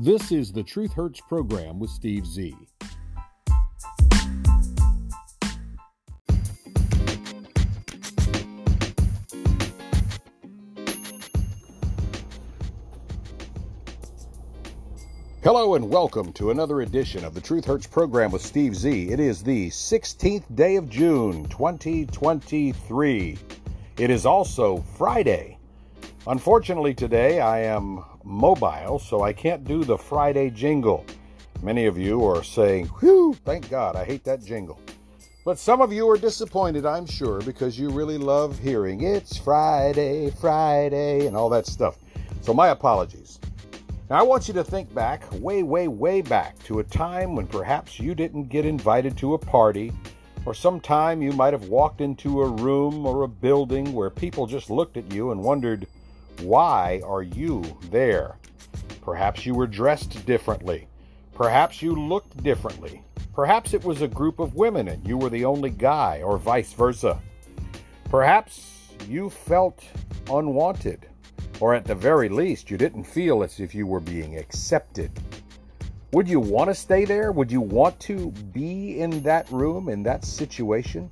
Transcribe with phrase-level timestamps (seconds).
[0.00, 2.54] This is the Truth Hurts program with Steve Z.
[15.42, 19.08] Hello and welcome to another edition of the Truth Hurts program with Steve Z.
[19.10, 23.38] It is the 16th day of June, 2023.
[23.98, 25.58] It is also Friday.
[26.28, 31.04] Unfortunately, today I am mobile, so I can't do the Friday jingle.
[31.62, 34.78] Many of you are saying, Whew, thank God, I hate that jingle.
[35.44, 40.30] But some of you are disappointed, I'm sure, because you really love hearing it's Friday,
[40.30, 41.96] Friday, and all that stuff.
[42.42, 43.40] So, my apologies.
[44.10, 47.46] Now, I want you to think back, way, way, way back, to a time when
[47.46, 49.92] perhaps you didn't get invited to a party,
[50.44, 54.70] or sometime you might have walked into a room or a building where people just
[54.70, 55.86] looked at you and wondered,
[56.40, 58.36] why are you there?
[59.02, 60.88] Perhaps you were dressed differently.
[61.34, 63.02] Perhaps you looked differently.
[63.34, 66.72] Perhaps it was a group of women and you were the only guy, or vice
[66.72, 67.20] versa.
[68.10, 69.84] Perhaps you felt
[70.30, 71.08] unwanted
[71.60, 75.10] or at the very least, you didn't feel as if you were being accepted.
[76.12, 77.32] Would you want to stay there?
[77.32, 81.10] Would you want to be in that room, in that situation,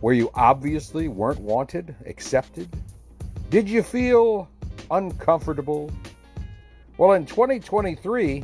[0.00, 2.68] where you obviously weren't wanted, accepted?
[3.48, 4.48] Did you feel
[4.90, 5.92] uncomfortable?
[6.98, 8.42] Well, in 2023,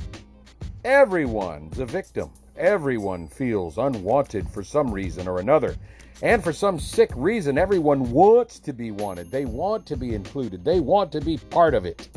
[0.85, 2.31] everyone's a victim.
[2.57, 5.75] Everyone feels unwanted for some reason or another.
[6.23, 9.29] And for some sick reason, everyone wants to be wanted.
[9.29, 10.65] They want to be included.
[10.65, 12.09] They want to be part of it,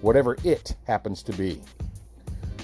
[0.00, 1.60] whatever it happens to be.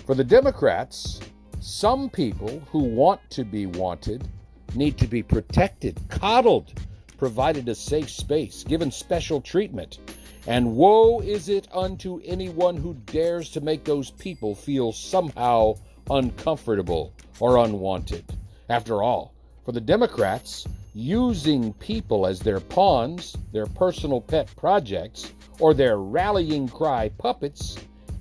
[0.07, 1.19] For the Democrats,
[1.59, 4.29] some people who want to be wanted
[4.77, 6.73] need to be protected, coddled,
[7.19, 9.99] provided a safe space, given special treatment.
[10.47, 15.75] And woe is it unto anyone who dares to make those people feel somehow
[16.09, 18.25] uncomfortable or unwanted.
[18.69, 19.33] After all,
[19.65, 26.69] for the Democrats, using people as their pawns, their personal pet projects, or their rallying
[26.69, 27.77] cry puppets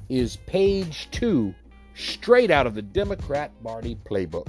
[0.09, 1.53] is page two,
[1.95, 4.47] straight out of the Democrat Party playbook.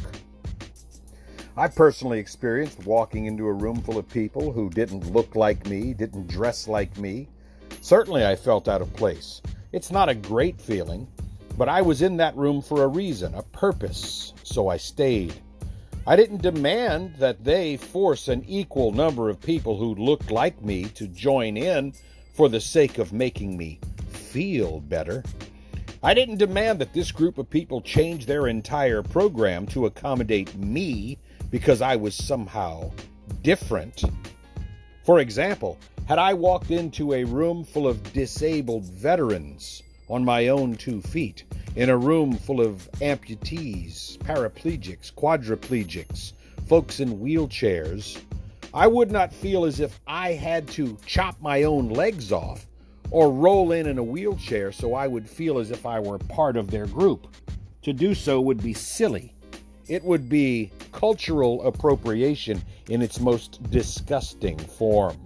[1.59, 5.95] I personally experienced walking into a room full of people who didn't look like me,
[5.95, 7.29] didn't dress like me.
[7.81, 9.41] Certainly, I felt out of place.
[9.73, 11.09] It's not a great feeling,
[11.57, 15.33] but I was in that room for a reason, a purpose, so I stayed.
[16.07, 20.85] I didn't demand that they force an equal number of people who looked like me
[20.91, 21.95] to join in
[22.35, 23.81] for the sake of making me
[24.11, 25.25] feel better.
[26.03, 31.17] I didn't demand that this group of people change their entire program to accommodate me
[31.51, 32.91] because I was somehow
[33.43, 34.05] different.
[35.05, 40.77] For example, had I walked into a room full of disabled veterans on my own
[40.77, 41.45] two feet,
[41.77, 46.33] in a room full of amputees, paraplegics, quadriplegics,
[46.67, 48.21] folks in wheelchairs,
[48.73, 52.67] I would not feel as if I had to chop my own legs off
[53.11, 56.57] or roll in in a wheelchair so I would feel as if I were part
[56.57, 57.27] of their group.
[57.83, 59.33] To do so would be silly.
[59.89, 65.17] It would be cultural appropriation in its most disgusting form.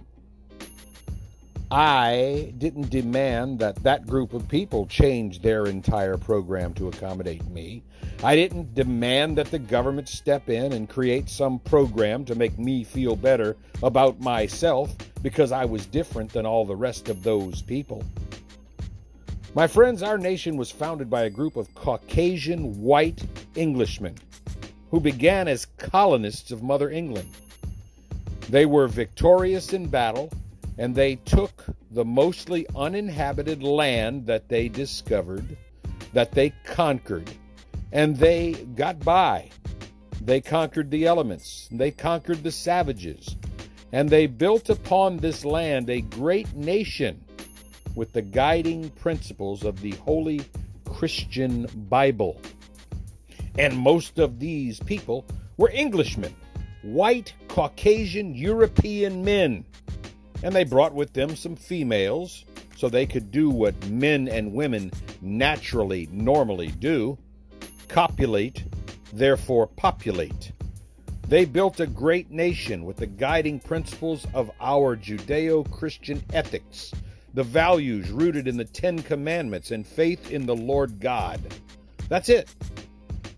[1.71, 7.81] I didn't demand that that group of people change their entire program to accommodate me.
[8.23, 12.83] I didn't demand that the government step in and create some program to make me
[12.83, 14.93] feel better about myself
[15.23, 18.03] because I was different than all the rest of those people.
[19.55, 23.23] My friends, our nation was founded by a group of Caucasian white
[23.55, 24.15] Englishmen
[24.91, 27.29] who began as colonists of Mother England.
[28.49, 30.29] They were victorious in battle
[30.77, 35.57] and they took the mostly uninhabited land that they discovered,
[36.13, 37.29] that they conquered,
[37.91, 39.49] and they got by.
[40.21, 43.35] They conquered the elements, they conquered the savages,
[43.91, 47.23] and they built upon this land a great nation
[47.95, 50.41] with the guiding principles of the Holy
[50.85, 52.39] Christian Bible.
[53.57, 55.25] And most of these people
[55.57, 56.35] were Englishmen,
[56.81, 59.65] white, Caucasian, European men
[60.43, 62.45] and they brought with them some females
[62.75, 67.17] so they could do what men and women naturally, normally do
[67.87, 68.63] copulate,
[69.13, 70.53] therefore populate.
[71.27, 76.91] They built a great nation with the guiding principles of our Judeo Christian ethics,
[77.33, 81.41] the values rooted in the Ten Commandments, and faith in the Lord God.
[82.09, 82.53] That's it.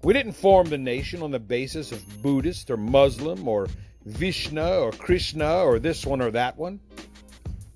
[0.03, 3.67] We didn't form the nation on the basis of Buddhist or Muslim or
[4.05, 6.81] Vishnu or Krishna or this one or that one.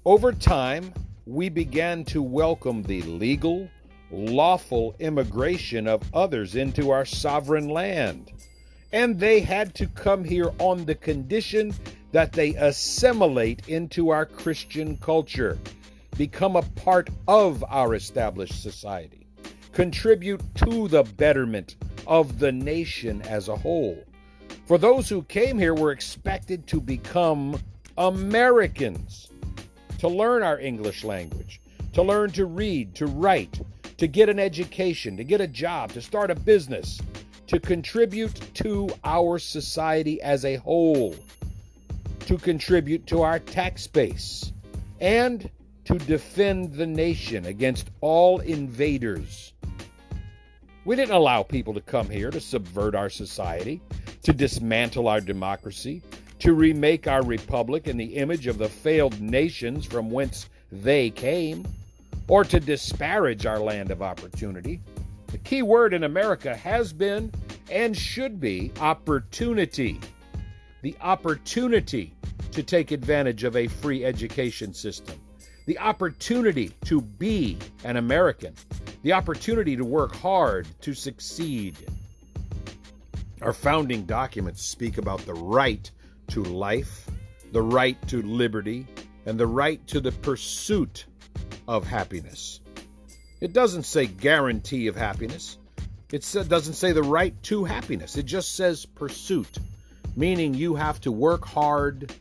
[0.04, 0.94] Over time,
[1.26, 3.70] we began to welcome the legal,
[4.12, 8.34] lawful immigration of others into our sovereign land.
[8.92, 11.74] And they had to come here on the condition
[12.12, 15.58] that they assimilate into our Christian culture,
[16.18, 19.27] become a part of our established society,
[19.74, 21.76] contribute to the betterment
[22.06, 24.04] of the nation as a whole.
[24.66, 27.60] For those who came here were expected to become
[27.98, 29.30] Americans,
[30.00, 31.62] to learn our English language,
[31.94, 33.62] to learn to read, to write,
[33.98, 37.02] to get an education, to get a job, to start a business,
[37.48, 41.16] to contribute to our society as a whole,
[42.22, 44.52] to contribute to our tax base,
[45.00, 45.50] and
[45.86, 49.54] to defend the nation against all invaders.
[50.88, 53.82] We didn't allow people to come here to subvert our society,
[54.24, 56.02] to dismantle our democracy,
[56.40, 61.68] to remake our republic in the image of the failed nations from whence they came
[62.30, 64.80] or to disparage our land of opportunity.
[65.28, 67.34] The key word in America has been
[67.70, 70.00] and should be opportunity.
[70.84, 72.14] The opportunity
[72.54, 75.20] to take advantage of a free education system,
[75.68, 78.56] the opportunity to be an American,
[79.04, 81.76] the opportunity to work hard to succeed.
[83.42, 85.92] Our founding documents speak about the right
[86.30, 87.10] to life,
[87.52, 88.88] the right to liberty,
[89.26, 91.06] and the right to the pursuit
[91.68, 92.62] of happiness.
[93.42, 95.58] It doesn't say guarantee of happiness.
[96.14, 98.16] It doesn't say the right to happiness.
[98.16, 99.58] It just says pursuit,
[100.16, 102.14] meaning you have to work hard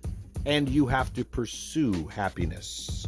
[0.45, 3.07] and you have to pursue happiness.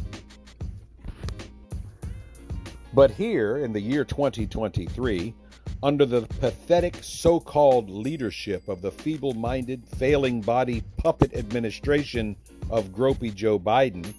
[2.99, 5.33] But here in the year 2023,
[5.81, 12.35] under the pathetic so called leadership of the feeble minded, failing body puppet administration
[12.69, 14.13] of Gropey Joe Biden,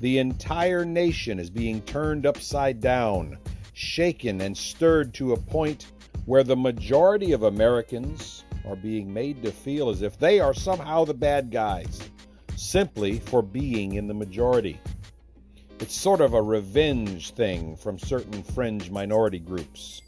[0.00, 3.36] the entire nation is being turned upside down,
[3.72, 5.90] shaken and stirred to a point
[6.24, 11.04] where the majority of Americans are being made to feel as if they are somehow
[11.04, 11.98] the bad guys,
[12.54, 14.78] simply for being in the majority.
[15.80, 20.02] It's sort of a revenge thing from certain fringe minority groups.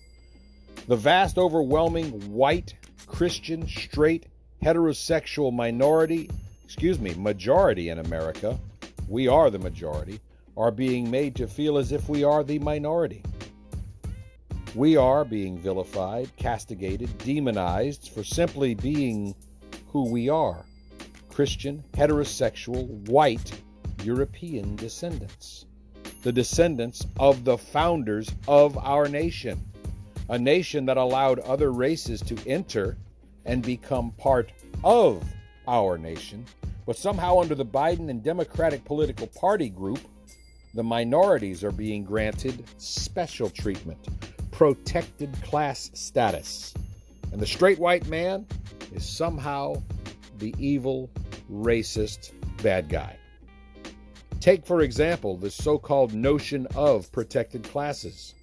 [0.87, 2.75] The vast, overwhelming white,
[3.07, 4.27] Christian, straight,
[4.63, 6.31] heterosexual minority,
[6.65, 8.59] excuse me, majority in America
[9.09, 10.21] we are the majority,
[10.57, 13.23] are being made to feel as if we are the minority.
[14.75, 19.35] We are being vilified, castigated, demonized for simply being
[19.89, 20.65] who we are
[21.29, 23.53] Christian, heterosexual, white,
[24.05, 25.67] European descendants.
[26.23, 29.61] The descendants of the founders of our nation.
[30.29, 32.97] A nation that allowed other races to enter
[33.45, 34.53] and become part
[34.85, 35.25] of
[35.67, 36.47] our nation
[36.85, 40.01] but somehow, under the Biden and Democratic political party group,
[40.75, 44.09] the minorities are being granted special treatment,
[44.51, 46.75] protected class status.
[47.31, 48.47] And the straight white man
[48.93, 49.81] is somehow
[50.39, 51.09] the evil,
[51.51, 52.33] racist
[52.63, 53.17] bad guy.
[54.43, 58.35] Take, for example, the so called notion of protected classes.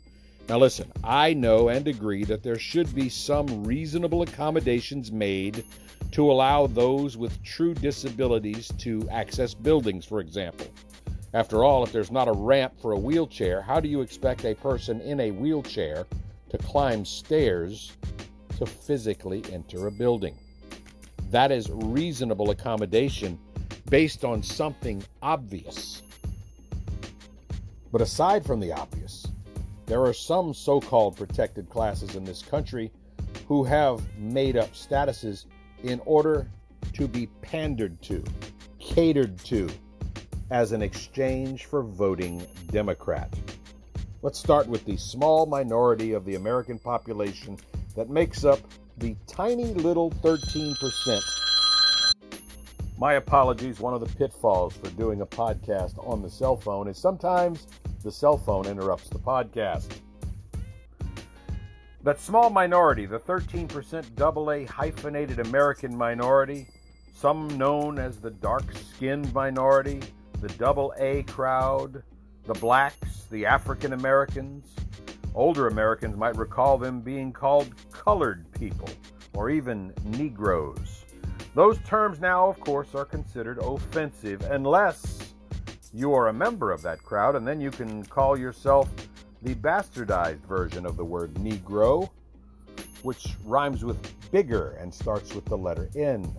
[0.47, 5.65] Now, listen, I know and agree that there should be some reasonable accommodations made
[6.13, 10.67] to allow those with true disabilities to access buildings, for example.
[11.33, 14.55] After all, if there's not a ramp for a wheelchair, how do you expect a
[14.55, 16.07] person in a wheelchair
[16.49, 17.91] to climb stairs
[18.57, 20.37] to physically enter a building?
[21.29, 23.37] That is reasonable accommodation
[23.89, 26.01] based on something obvious.
[27.91, 29.25] But aside from the obvious,
[29.87, 32.91] there are some so called protected classes in this country
[33.47, 35.45] who have made up statuses
[35.83, 36.47] in order
[36.93, 38.23] to be pandered to,
[38.79, 39.69] catered to,
[40.51, 43.33] as an exchange for voting Democrat.
[44.21, 47.57] Let's start with the small minority of the American population
[47.95, 48.59] that makes up
[48.97, 51.48] the tiny little 13%.
[52.99, 53.79] My apologies.
[53.79, 57.65] One of the pitfalls for doing a podcast on the cell phone is sometimes
[58.03, 59.87] the cell phone interrupts the podcast.
[62.03, 66.67] That small minority, the 13% AA hyphenated American minority,
[67.15, 70.01] some known as the dark skinned minority,
[70.41, 72.03] the double A crowd,
[72.43, 74.75] the blacks, the African Americans.
[75.33, 78.89] Older Americans might recall them being called colored people
[79.33, 80.98] or even Negroes.
[81.59, 85.33] Those terms now, of course, are considered offensive unless
[85.93, 88.89] you are a member of that crowd, and then you can call yourself
[89.41, 92.11] the bastardized version of the word Negro,
[93.03, 93.99] which rhymes with
[94.31, 96.33] bigger and starts with the letter N.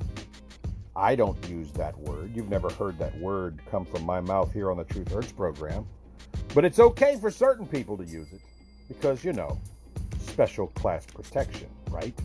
[0.96, 2.34] I don't use that word.
[2.34, 5.84] You've never heard that word come from my mouth here on the Truth Hurts program.
[6.54, 8.40] But it's okay for certain people to use it.
[8.88, 9.58] because, you know,
[10.18, 12.18] special class protection, right?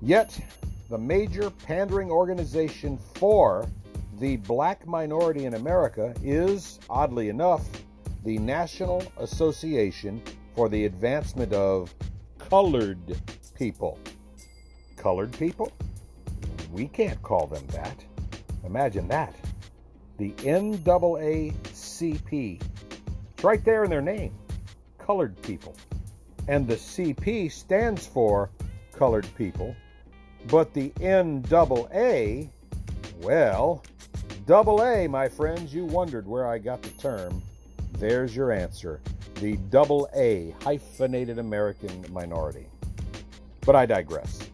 [0.00, 0.40] Yet,
[0.88, 3.68] the major pandering organization for
[4.18, 7.68] the black minority in America is, oddly enough,
[8.24, 10.22] the National Association
[10.54, 11.94] for the Advancement of
[12.38, 13.20] Colored
[13.54, 13.98] People.
[14.96, 15.70] Colored people?
[16.72, 18.04] We can't call them that.
[18.64, 19.34] Imagine that.
[20.16, 21.52] The NAACP.
[23.34, 24.34] It's right there in their name.
[24.98, 25.76] Colored people.
[26.48, 28.50] And the CP stands for
[28.92, 29.76] colored people.
[30.50, 32.48] But the NAA,
[33.20, 33.84] well,
[34.46, 37.42] double A, my friends, you wondered where I got the term.
[37.98, 39.02] There's your answer.
[39.34, 42.66] The double A, hyphenated American minority.
[43.60, 44.48] But I digress.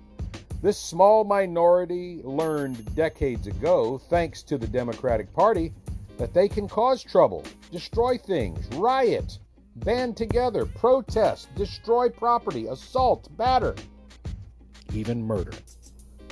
[0.63, 5.73] This small minority learned decades ago, thanks to the Democratic Party,
[6.19, 9.39] that they can cause trouble, destroy things, riot,
[9.77, 13.77] band together, protest, destroy property, assault, batter,
[14.93, 15.53] even murder.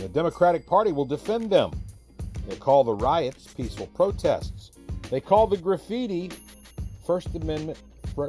[0.02, 1.71] The Democratic Party will defend them.
[2.49, 4.73] They call the riots peaceful protests.
[5.11, 6.28] They call the graffiti
[7.06, 7.78] First Amendment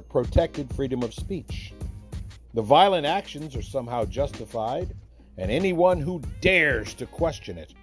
[0.07, 1.73] protected freedom of speech.
[2.53, 4.93] The violent actions are somehow justified
[5.39, 7.73] and anyone who dares to question it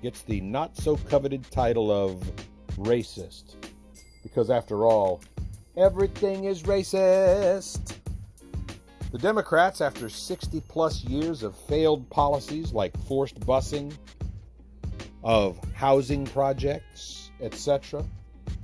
[0.00, 2.22] gets the not so coveted title of
[2.78, 3.56] racist.
[4.22, 5.20] Because after all,
[5.76, 7.93] everything is racist.
[9.14, 13.96] The Democrats, after 60 plus years of failed policies like forced busing,
[15.22, 18.04] of housing projects, etc.,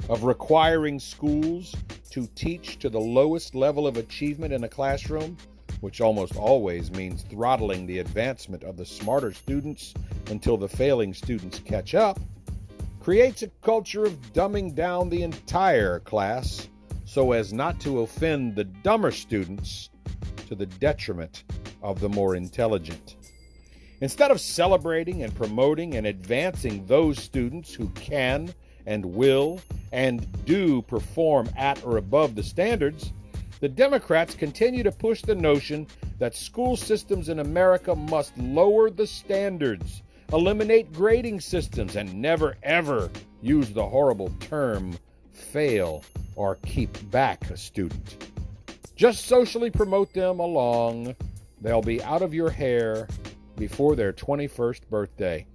[0.08, 1.76] of requiring schools
[2.10, 5.36] to teach to the lowest level of achievement in a classroom,
[5.82, 9.94] which almost always means throttling the advancement of the smarter students
[10.30, 12.18] until the failing students catch up,
[12.98, 16.66] creates a culture of dumbing down the entire class
[17.04, 19.90] so as not to offend the dumber students
[20.50, 21.44] to the detriment
[21.80, 23.14] of the more intelligent.
[24.00, 28.52] Instead of celebrating and promoting and advancing those students who can
[28.84, 29.60] and will
[29.92, 33.12] and do perform at or above the standards,
[33.60, 35.86] the Democrats continue to push the notion
[36.18, 40.02] that school systems in America must lower the standards,
[40.32, 43.08] eliminate grading systems, and never ever
[43.40, 44.98] use the horrible term
[45.32, 46.02] fail
[46.34, 48.16] or keep back a student.
[49.00, 51.16] Just socially promote them along.
[51.62, 53.08] They'll be out of your hair
[53.56, 55.46] before their 21st birthday.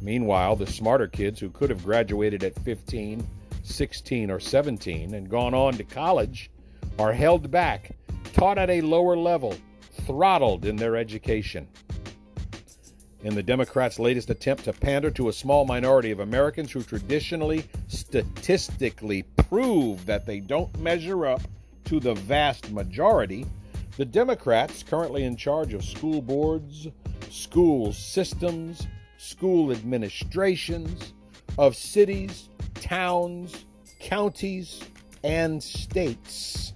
[0.00, 3.26] Meanwhile, the smarter kids who could have graduated at 15,
[3.64, 6.52] 16, or 17 and gone on to college
[7.00, 7.96] are held back,
[8.32, 9.56] taught at a lower level,
[10.06, 11.66] throttled in their education.
[13.24, 17.64] In the Democrats' latest attempt to pander to a small minority of Americans who traditionally,
[17.88, 21.42] statistically prove that they don't measure up
[21.84, 23.46] to the vast majority,
[23.96, 26.88] the Democrats, currently in charge of school boards,
[27.30, 28.86] school systems,
[29.18, 31.12] school administrations,
[31.58, 33.64] of cities, towns,
[34.00, 34.82] counties,
[35.22, 36.72] and states,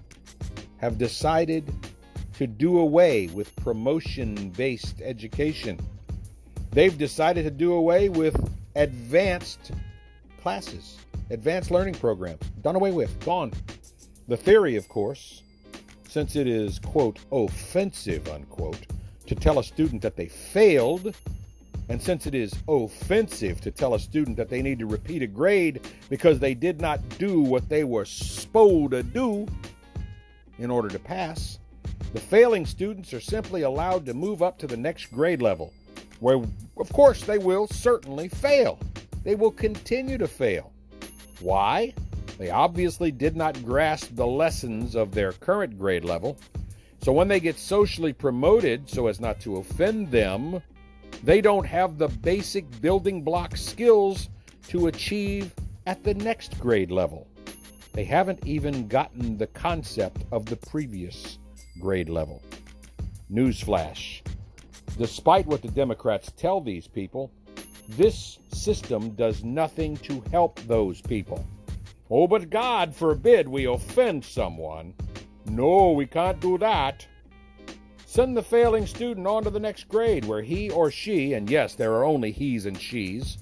[0.78, 1.72] have decided
[2.34, 5.80] to do away with promotion based education.
[6.70, 8.36] They've decided to do away with
[8.74, 9.72] advanced
[10.42, 10.98] classes,
[11.30, 12.46] advanced learning programs.
[12.62, 13.52] Done away with, gone.
[14.28, 15.42] The theory, of course,
[16.08, 18.86] since it is, quote, offensive, unquote,
[19.26, 21.14] to tell a student that they failed,
[21.88, 25.28] and since it is offensive to tell a student that they need to repeat a
[25.28, 29.46] grade because they did not do what they were supposed to do,
[30.58, 31.60] in order to pass,
[32.12, 35.72] the failing students are simply allowed to move up to the next grade level,
[36.18, 36.42] where,
[36.78, 38.80] of course, they will certainly fail.
[39.22, 40.72] They will continue to fail.
[41.38, 41.92] Why?
[42.38, 46.36] They obviously did not grasp the lessons of their current grade level.
[47.02, 50.62] So when they get socially promoted so as not to offend them,
[51.22, 54.28] they don't have the basic building block skills
[54.68, 55.52] to achieve
[55.86, 57.26] at the next grade level.
[57.92, 61.38] They haven't even gotten the concept of the previous
[61.80, 62.42] grade level.
[63.32, 64.20] Newsflash.
[64.98, 67.30] Despite what the Democrats tell these people,
[67.88, 71.46] this system does nothing to help those people.
[72.10, 74.94] Oh, but God forbid we offend someone.
[75.46, 77.06] No, we can't do that.
[78.04, 81.74] Send the failing student on to the next grade where he or she, and yes,
[81.74, 83.38] there are only he's and she's,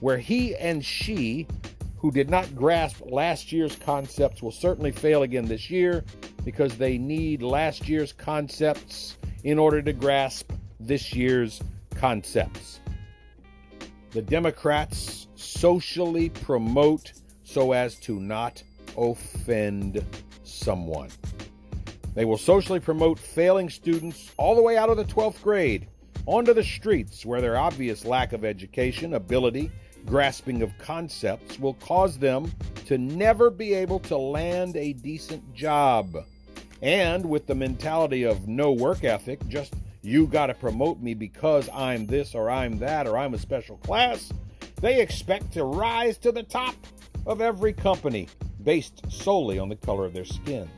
[0.00, 1.46] where he and she
[1.96, 6.04] who did not grasp last year's concepts will certainly fail again this year
[6.44, 11.60] because they need last year's concepts in order to grasp this year's
[11.94, 12.80] concepts.
[14.10, 17.12] The Democrats socially promote
[17.46, 18.62] so as to not
[18.98, 20.04] offend
[20.42, 21.08] someone.
[22.14, 25.86] They will socially promote failing students all the way out of the 12th grade
[26.26, 29.70] onto the streets where their obvious lack of education, ability,
[30.06, 32.50] grasping of concepts will cause them
[32.86, 36.16] to never be able to land a decent job.
[36.82, 41.68] And with the mentality of no work ethic, just you got to promote me because
[41.72, 44.32] I'm this or I'm that or I'm a special class,
[44.80, 46.74] they expect to rise to the top
[47.26, 48.28] of every company
[48.62, 50.68] based solely on the color of their skin.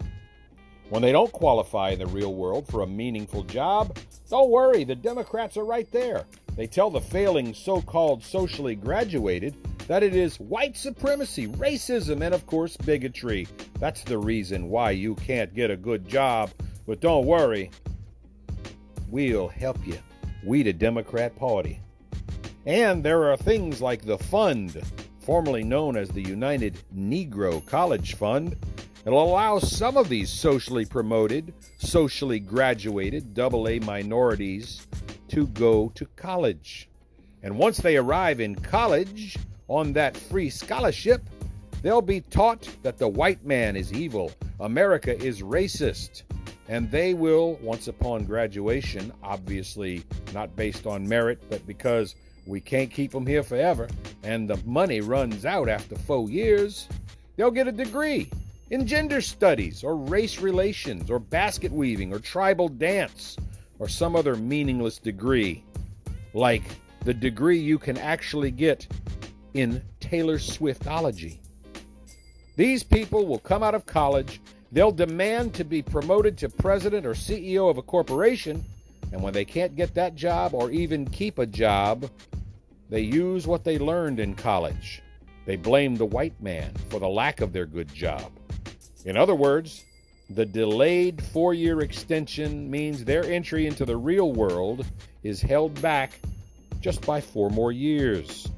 [0.88, 3.96] When they don't qualify in the real world for a meaningful job,
[4.30, 6.24] don't worry, the Democrats are right there.
[6.56, 9.54] They tell the failing so called socially graduated
[9.86, 13.46] that it is white supremacy, racism, and of course, bigotry.
[13.78, 16.50] That's the reason why you can't get a good job.
[16.86, 17.70] But don't worry,
[19.08, 19.98] we'll help you.
[20.44, 21.80] We, the Democrat Party.
[22.66, 24.82] And there are things like the fund,
[25.28, 28.56] formerly known as the United Negro College Fund,
[29.04, 34.86] It'll allow some of these socially promoted, socially graduated AA minorities
[35.28, 36.88] to go to college.
[37.42, 39.36] And once they arrive in college
[39.68, 41.22] on that free scholarship,
[41.82, 46.22] they'll be taught that the white man is evil, America is racist,
[46.68, 52.14] and they will, once upon graduation, obviously not based on merit, but because
[52.48, 53.88] we can't keep them here forever,
[54.22, 56.88] and the money runs out after four years,
[57.36, 58.30] they'll get a degree
[58.70, 63.36] in gender studies or race relations or basket weaving or tribal dance
[63.78, 65.62] or some other meaningless degree,
[66.32, 66.62] like
[67.04, 68.86] the degree you can actually get
[69.52, 71.38] in Taylor Swiftology.
[72.56, 74.40] These people will come out of college,
[74.72, 78.64] they'll demand to be promoted to president or CEO of a corporation,
[79.12, 82.10] and when they can't get that job or even keep a job,
[82.88, 85.02] they use what they learned in college.
[85.44, 88.30] They blame the white man for the lack of their good job.
[89.04, 89.84] In other words,
[90.30, 94.84] the delayed four year extension means their entry into the real world
[95.22, 96.18] is held back
[96.80, 98.48] just by four more years.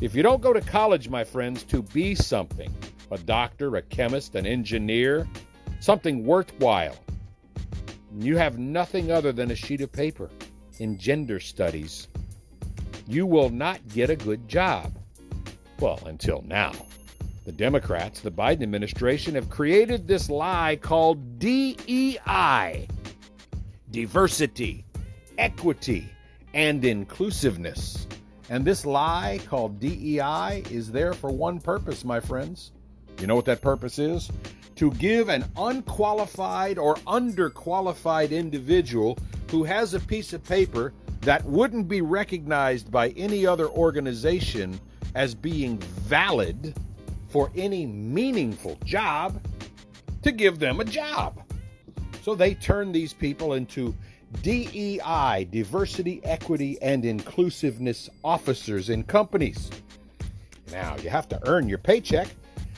[0.00, 2.72] If you don't go to college, my friends, to be something
[3.10, 5.28] a doctor, a chemist, an engineer,
[5.80, 6.96] something worthwhile
[8.18, 10.30] you have nothing other than a sheet of paper
[10.78, 12.08] in gender studies,
[13.06, 14.92] you will not get a good job.
[15.80, 16.72] Well, until now.
[17.44, 22.86] The Democrats, the Biden administration, have created this lie called DEI
[23.92, 24.84] diversity,
[25.38, 26.08] equity,
[26.54, 28.06] and inclusiveness.
[28.48, 32.72] And this lie called DEI is there for one purpose, my friends.
[33.20, 34.30] You know what that purpose is?
[34.76, 39.18] To give an unqualified or underqualified individual
[39.50, 44.78] who has a piece of paper that wouldn't be recognized by any other organization
[45.14, 46.74] as being valid
[47.28, 49.40] for any meaningful job
[50.22, 51.42] to give them a job.
[52.22, 53.94] So they turn these people into
[54.42, 59.70] DEI, diversity, equity, and inclusiveness officers in companies.
[60.70, 62.28] Now, you have to earn your paycheck.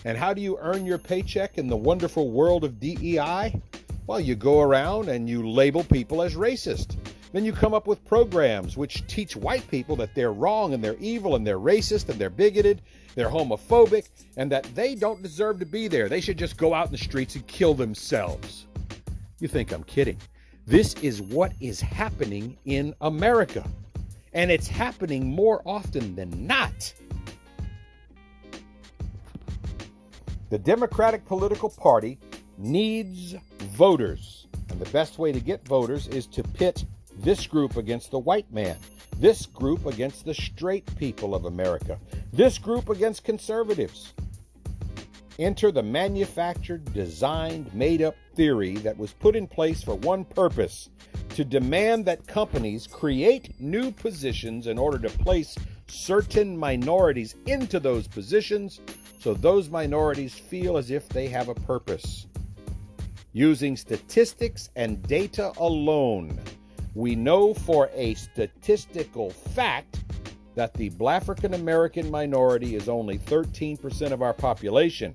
[0.05, 3.59] And how do you earn your paycheck in the wonderful world of DEI?
[4.07, 6.97] Well, you go around and you label people as racist.
[7.35, 10.97] Then you come up with programs which teach white people that they're wrong and they're
[11.01, 12.81] evil and they're racist and they're bigoted,
[13.17, 16.09] they're homophobic, and that they don't deserve to be there.
[16.09, 18.69] They should just go out in the streets and kill themselves.
[19.41, 20.17] You think I'm kidding.
[20.65, 23.69] This is what is happening in America.
[24.33, 26.95] And it's happening more often than not.
[30.51, 32.17] The Democratic political party
[32.59, 34.47] needs voters.
[34.71, 36.85] And the best way to get voters is to pit
[37.25, 38.77] this group against the white man.
[39.19, 41.99] This group against the straight people of America.
[42.33, 44.13] This group against conservatives.
[45.39, 50.91] Enter the manufactured, designed, made up theory that was put in place for one purpose
[51.31, 55.57] to demand that companies create new positions in order to place
[55.87, 58.81] certain minorities into those positions
[59.19, 62.27] so those minorities feel as if they have a purpose.
[63.33, 66.39] Using statistics and data alone,
[66.95, 70.01] we know for a statistical fact
[70.55, 75.15] that the black African American minority is only 13% of our population.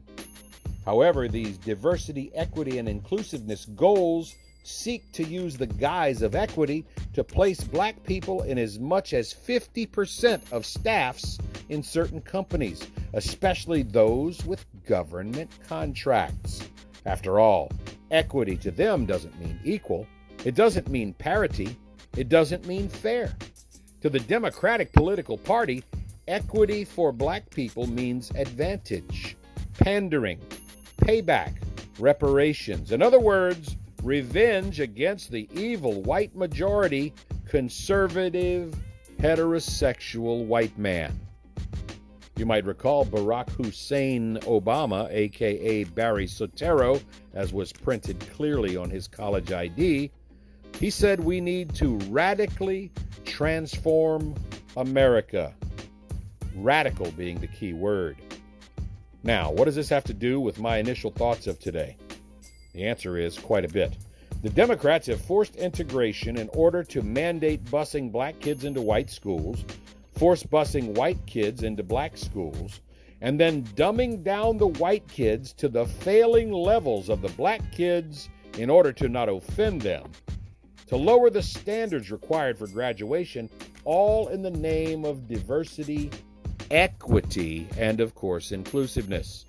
[0.85, 7.23] However, these diversity, equity, and inclusiveness goals seek to use the guise of equity to
[7.23, 11.37] place black people in as much as 50% of staffs
[11.69, 16.67] in certain companies, especially those with government contracts.
[17.05, 17.71] After all,
[18.09, 20.07] equity to them doesn't mean equal.
[20.45, 21.75] It doesn't mean parity.
[22.15, 23.35] It doesn't mean fair.
[24.01, 25.83] To the Democratic political party,
[26.27, 29.35] equity for black people means advantage,
[29.79, 30.39] pandering,
[31.01, 31.55] payback,
[31.99, 32.91] reparations.
[32.91, 37.13] In other words, revenge against the evil white majority
[37.45, 38.73] conservative
[39.19, 41.19] heterosexual white man.
[42.37, 49.09] You might recall Barack Hussein Obama, aka Barry Soetoro, as was printed clearly on his
[49.09, 50.09] college ID.
[50.77, 52.91] He said we need to radically
[53.25, 54.35] transform
[54.77, 55.53] America.
[56.55, 58.17] Radical being the key word.
[59.23, 61.97] Now, what does this have to do with my initial thoughts of today?
[62.73, 63.97] The answer is quite a bit.
[64.41, 69.65] The Democrats have forced integration in order to mandate busing black kids into white schools,
[70.17, 72.79] force busing white kids into black schools,
[73.19, 78.29] and then dumbing down the white kids to the failing levels of the black kids
[78.57, 80.09] in order to not offend them,
[80.89, 83.47] to lower the standards required for graduation,
[83.85, 86.09] all in the name of diversity,
[86.71, 89.45] equity, and of course, inclusiveness.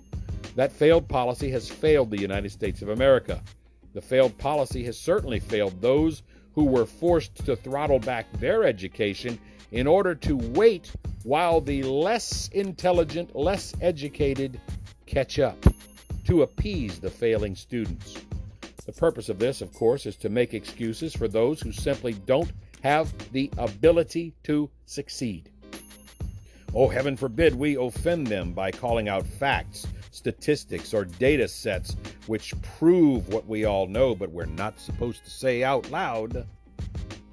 [0.55, 3.41] That failed policy has failed the United States of America.
[3.95, 6.21] The failed policy has certainly failed those
[6.53, 9.39] who were forced to throttle back their education
[9.71, 10.91] in order to wait
[11.23, 14.61] while the less intelligent, less educated
[15.07, 15.57] catch up,
[16.25, 18.17] to appease the failing students.
[18.91, 22.51] The purpose of this, of course, is to make excuses for those who simply don't
[22.83, 25.49] have the ability to succeed.
[26.73, 31.95] Oh, heaven forbid we offend them by calling out facts statistics or data sets
[32.27, 36.45] which prove what we all know, but we're not supposed to say out loud.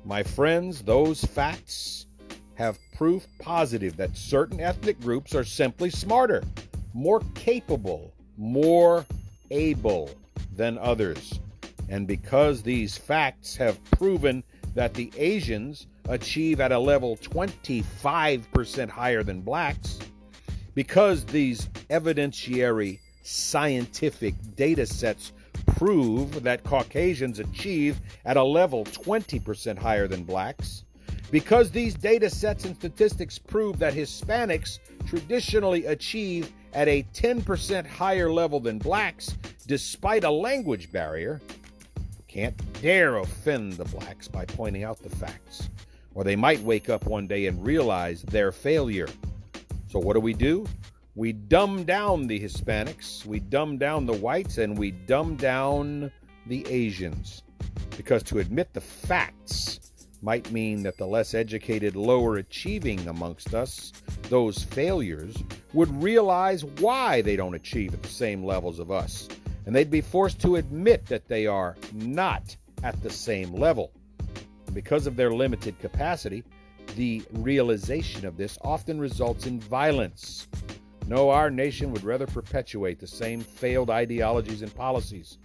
[0.05, 2.07] My friends, those facts
[2.55, 6.45] have proof positive that certain ethnic groups are simply smarter,
[6.95, 9.05] more capable, more
[9.51, 10.09] able
[10.55, 11.41] than others.
[11.89, 19.23] And because these facts have proven that the Asians achieve at a level 25% higher
[19.23, 19.99] than blacks,
[20.75, 25.33] because these evidentiary scientific data sets
[25.67, 30.85] prove that Caucasians achieve at a level 20% higher than blacks,
[31.31, 38.31] because these data sets and statistics prove that Hispanics traditionally achieve at a 10% higher
[38.31, 41.41] level than blacks despite a language barrier,
[42.39, 45.69] can't dare offend the blacks by pointing out the facts,
[46.15, 49.09] or they might wake up one day and realize their failure.
[49.89, 50.65] So, what do we do?
[51.17, 56.13] We dumb down the Hispanics, we dumb down the whites, and we dumb down
[56.47, 57.43] the Asians.
[57.97, 59.81] Because to admit the facts
[60.23, 63.93] might mean that the less educated, lower achieving amongst us,
[64.29, 65.35] those failures,
[65.73, 69.29] would realize why they don't achieve at the same levels of us.
[69.69, 73.93] And they'd be forced to admit that they are not at the same level.
[74.73, 76.43] because of their limited capacity,
[76.97, 80.49] the realization of this often results in violence.
[81.07, 85.37] No, our nation would rather perpetuate the same failed ideologies and policies.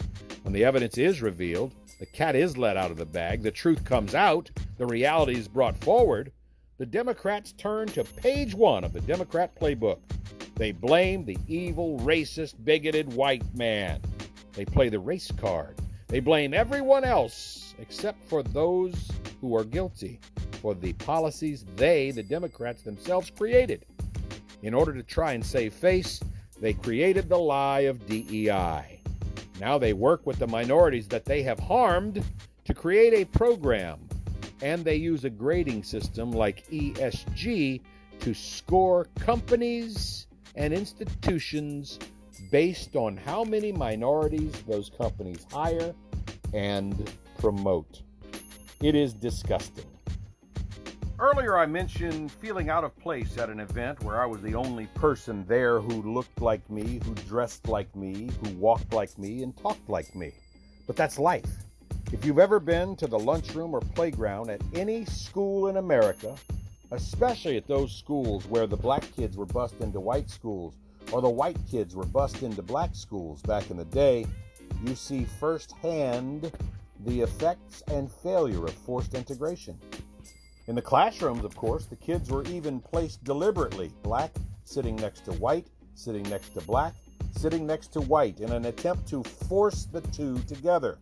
[0.43, 3.83] When the evidence is revealed, the cat is let out of the bag, the truth
[3.83, 6.31] comes out, the reality is brought forward,
[6.77, 9.99] the Democrats turn to page one of the Democrat playbook.
[10.55, 13.99] They blame the evil, racist, bigoted white man.
[14.53, 15.77] They play the race card.
[16.07, 18.93] They blame everyone else except for those
[19.41, 20.19] who are guilty
[20.61, 23.85] for the policies they, the Democrats themselves, created.
[24.61, 26.21] In order to try and save face,
[26.61, 29.01] they created the lie of DEI.
[29.59, 32.23] Now they work with the minorities that they have harmed
[32.65, 34.07] to create a program,
[34.61, 37.81] and they use a grading system like ESG
[38.19, 41.99] to score companies and institutions
[42.53, 45.91] based on how many minorities those companies hire
[46.53, 48.03] and promote.
[48.79, 49.87] It is disgusting.
[51.17, 54.85] Earlier, I mentioned feeling out of place at an event where I was the only
[54.93, 59.57] person there who looked like me, who dressed like me, who walked like me, and
[59.57, 60.31] talked like me.
[60.85, 61.49] But that's life.
[62.11, 66.35] If you've ever been to the lunchroom or playground at any school in America,
[66.91, 70.75] especially at those schools where the black kids were bussed into white schools
[71.11, 74.25] or the white kids were bussed into black schools back in the day,
[74.83, 76.51] you see firsthand
[77.05, 79.77] the effects and failure of forced integration.
[80.67, 84.31] In the classrooms, of course, the kids were even placed deliberately black
[84.63, 86.93] sitting next to white, sitting next to black,
[87.37, 90.97] sitting next to white in an attempt to force the two together.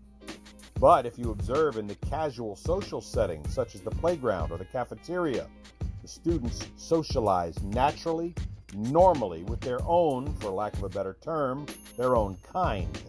[0.80, 4.66] But if you observe in the casual social setting, such as the playground or the
[4.66, 5.48] cafeteria,
[6.02, 8.34] the students socialize naturally,
[8.74, 11.66] normally, with their own, for lack of a better term,
[11.98, 13.00] their own kind.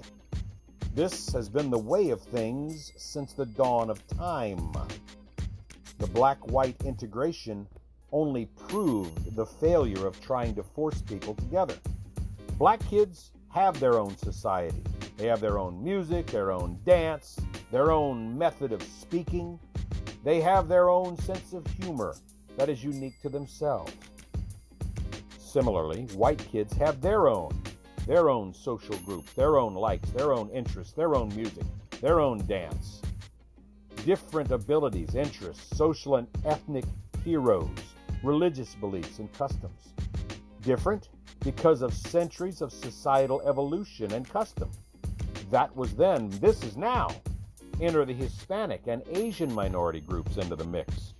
[0.95, 4.73] This has been the way of things since the dawn of time
[6.03, 7.65] the black white integration
[8.11, 11.77] only proved the failure of trying to force people together.
[12.59, 14.83] Black kids have their own society,
[15.17, 17.39] They have their own music, their own dance,
[17.71, 19.61] their own method of speaking.
[20.25, 22.17] They have their own sense of humor
[22.57, 23.93] that is unique to themselves.
[25.53, 27.53] Similarly, white kids have their own,
[28.07, 31.67] their own social groups, their own likes, their own interests, their own music,
[32.01, 33.03] their own dance.
[34.07, 36.87] Different abilities, interests, social and ethnic
[37.23, 37.69] heroes,
[38.23, 39.93] religious beliefs and customs.
[40.63, 41.11] Different
[41.45, 44.71] because of centuries of societal evolution and custom.
[45.51, 47.09] That was then, this is now.
[47.79, 51.13] Enter the Hispanic and Asian minority groups into the mix.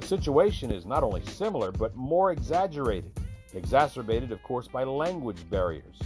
[0.00, 3.12] The situation is not only similar, but more exaggerated,
[3.56, 5.98] exacerbated, of course, by language barriers.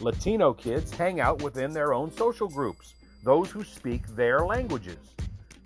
[0.00, 4.98] Latino kids hang out within their own social groups, those who speak their languages.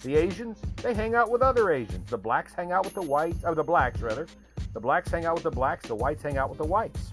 [0.03, 2.11] The Asians, they hang out with other Asians.
[2.11, 4.27] The blacks hang out with the whites, or the blacks rather.
[4.73, 7.11] The blacks hang out with the blacks, the whites hang out with the whites.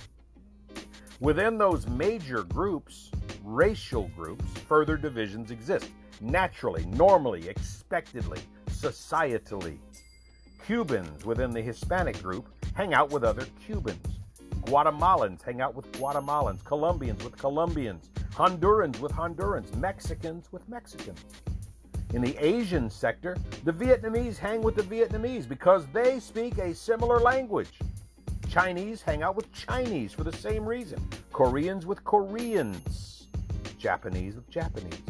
[1.20, 3.12] Within those major groups,
[3.44, 5.90] racial groups, further divisions exist.
[6.22, 9.78] Naturally, normally, expectedly, societally.
[10.66, 14.20] Cubans within the Hispanic group hang out with other Cubans.
[14.66, 21.20] Guatemalans hang out with Guatemalans, Colombians with Colombians, Hondurans with Hondurans, Mexicans with Mexicans.
[22.14, 27.20] In the Asian sector, the Vietnamese hang with the Vietnamese because they speak a similar
[27.20, 27.80] language.
[28.50, 31.00] Chinese hang out with Chinese for the same reason.
[31.32, 33.28] Koreans with Koreans.
[33.78, 35.02] Japanese with Japanese.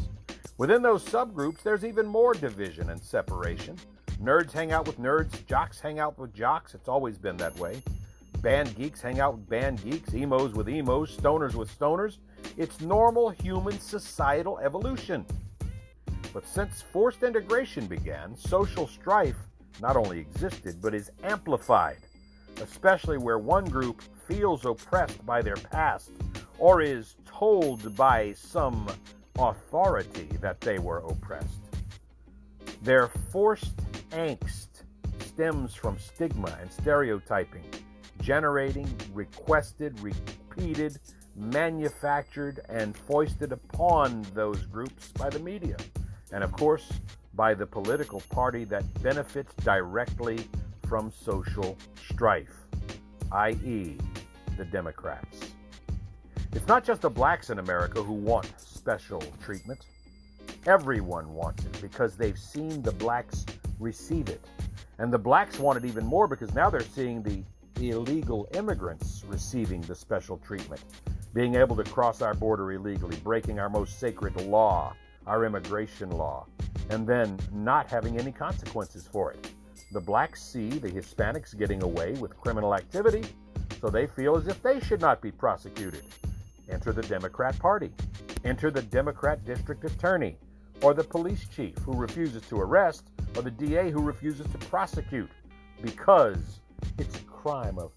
[0.57, 3.77] Within those subgroups, there's even more division and separation.
[4.21, 6.73] Nerds hang out with nerds, jocks hang out with jocks.
[6.73, 7.82] It's always been that way.
[8.41, 12.17] Band geeks hang out with band geeks, emos with emos, stoners with stoners.
[12.58, 15.25] It's normal human societal evolution.
[16.34, 19.38] But since forced integration began, social strife
[19.82, 21.99] not only existed, but is amplified,
[22.62, 26.12] especially where one group feels oppressed by their past
[26.58, 28.89] or is told by some
[29.38, 31.68] authority that they were oppressed.
[32.81, 33.77] Their forced
[34.11, 34.67] angst
[35.19, 37.65] stems from stigma and stereotyping,
[38.21, 40.97] generating, requested, repeated,
[41.35, 45.77] manufactured, and foisted upon those groups by the media
[46.31, 46.91] and of course
[47.33, 50.47] by the political party that benefits directly
[50.87, 51.77] from social
[52.09, 52.67] strife,
[53.31, 53.97] i.e.,
[54.57, 55.39] the Democrats.
[56.51, 59.85] It's not just the blacks in America who want special treatment.
[60.65, 63.45] Everyone wants it because they've seen the blacks
[63.79, 64.41] receive it.
[64.97, 67.43] And the blacks want it even more because now they're seeing the
[67.79, 70.83] illegal immigrants receiving the special treatment,
[71.33, 74.93] being able to cross our border illegally, breaking our most sacred law,
[75.25, 76.45] our immigration law,
[76.89, 79.51] and then not having any consequences for it.
[79.93, 83.23] The blacks see the Hispanics getting away with criminal activity,
[83.79, 86.03] so they feel as if they should not be prosecuted.
[86.69, 87.91] Enter the Democrat Party.
[88.43, 90.37] Enter the Democrat District Attorney,
[90.81, 95.29] or the police chief who refuses to arrest, or the DA who refuses to prosecute,
[95.81, 96.59] because
[96.97, 97.91] it's a crime of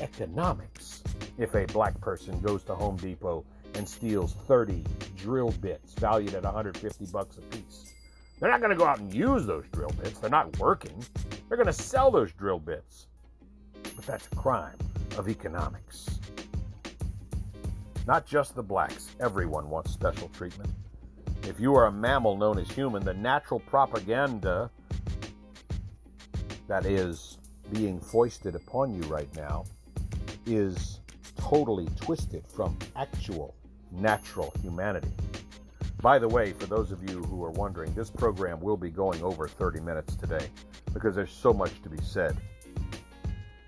[0.00, 1.02] economics
[1.38, 4.84] if a black person goes to Home Depot and steals 30
[5.16, 7.94] drill bits valued at 150 bucks a piece.
[8.38, 10.18] They're not going to go out and use those drill bits.
[10.18, 11.04] They're not working.
[11.48, 13.06] They're going to sell those drill bits.
[13.94, 14.76] But that's a crime
[15.16, 16.18] of economics.
[18.06, 19.14] Not just the blacks.
[19.20, 20.70] Everyone wants special treatment.
[21.44, 24.70] If you are a mammal known as human, the natural propaganda
[26.68, 27.38] that is
[27.72, 29.64] being foisted upon you right now
[30.46, 31.00] is
[31.36, 33.56] totally twisted from actual
[33.90, 35.10] natural humanity.
[36.00, 39.22] By the way, for those of you who are wondering, this program will be going
[39.22, 40.48] over 30 minutes today
[40.92, 42.36] because there's so much to be said.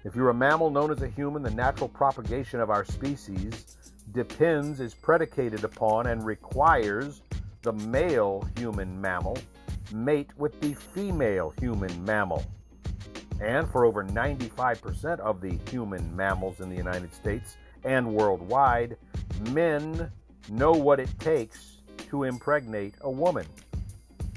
[0.04, 3.76] If you're a mammal known as a human, the natural propagation of our species
[4.12, 7.22] depends, is predicated upon, and requires
[7.64, 9.36] the male human mammal
[9.92, 12.44] mate with the female human mammal.
[13.40, 18.96] And for over 95% of the human mammals in the United States and worldwide,
[19.50, 20.10] men
[20.50, 23.46] know what it takes to impregnate a woman.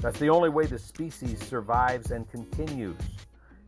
[0.02, 2.98] That's the only way the species survives and continues.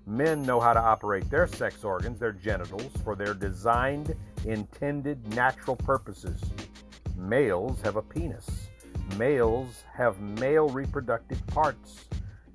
[0.05, 5.75] Men know how to operate their sex organs, their genitals, for their designed, intended, natural
[5.75, 6.41] purposes.
[7.15, 8.68] Males have a penis.
[9.17, 12.05] Males have male reproductive parts.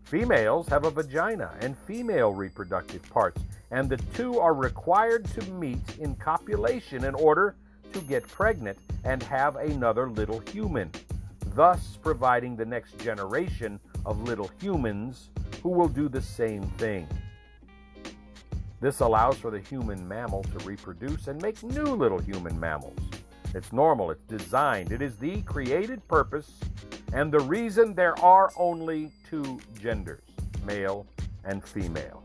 [0.04, 5.80] Females have a vagina and female reproductive parts, and the two are required to meet
[5.98, 7.56] in copulation in order
[7.92, 10.90] to get pregnant and have another little human,
[11.54, 15.30] thus providing the next generation of little humans
[15.62, 17.08] who will do the same thing.
[18.80, 22.98] This allows for the human mammal to reproduce and make new little human mammals.
[23.54, 26.50] It's normal, it's designed, it is the created purpose
[27.14, 30.20] and the reason there are only two genders
[30.66, 31.06] male
[31.44, 32.24] and female.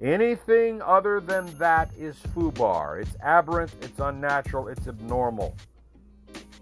[0.00, 3.00] Anything other than that is foobar.
[3.00, 5.54] It's aberrant, it's unnatural, it's abnormal.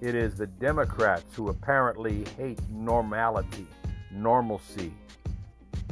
[0.01, 3.67] It is the Democrats who apparently hate normality,
[4.11, 4.93] normalcy.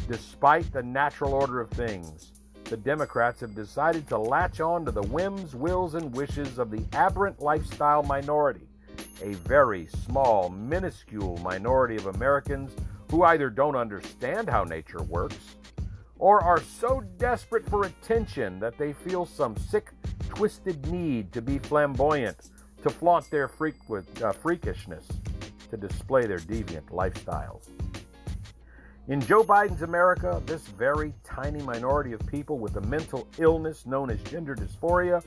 [0.08, 2.32] Despite the natural order of things,
[2.70, 6.84] the Democrats have decided to latch on to the whims, wills, and wishes of the
[6.92, 8.68] aberrant lifestyle minority,
[9.20, 12.70] a very small, minuscule minority of Americans
[13.10, 15.56] who either don't understand how nature works
[16.20, 19.90] or are so desperate for attention that they feel some sick,
[20.28, 22.50] twisted need to be flamboyant,
[22.84, 25.06] to flaunt their freak with, uh, freakishness,
[25.70, 27.66] to display their deviant lifestyles.
[29.10, 34.08] In Joe Biden's America, this very tiny minority of people with a mental illness known
[34.08, 35.24] as gender dysphoria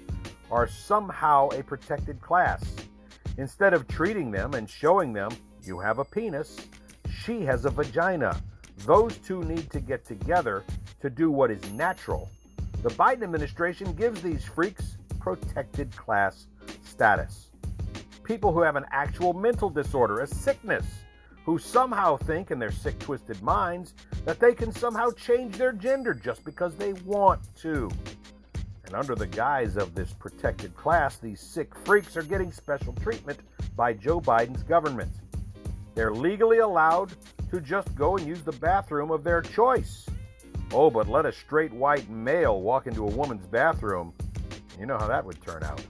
[0.49, 2.63] are somehow a protected class.
[3.37, 5.31] Instead of treating them and showing them,
[5.63, 6.55] you have a penis,
[7.25, 8.41] she has a vagina.
[8.85, 10.63] Those two need to get together
[11.01, 12.29] to do what is natural.
[12.83, 16.47] The Biden administration gives these freaks protected class
[16.85, 17.49] status.
[18.23, 20.85] People who have an actual mental disorder, a sickness,
[21.45, 23.93] who somehow think in their sick, twisted minds
[24.25, 27.89] that they can somehow change their gender just because they want to.
[28.85, 33.39] And under the guise of this protected class, these sick freaks are getting special treatment
[33.75, 35.11] by Joe Biden's government.
[35.95, 37.13] They're legally allowed
[37.51, 40.05] to just go and use the bathroom of their choice.
[40.71, 44.13] Oh, but let a straight white male walk into a woman's bathroom.
[44.79, 45.81] You know how that would turn out.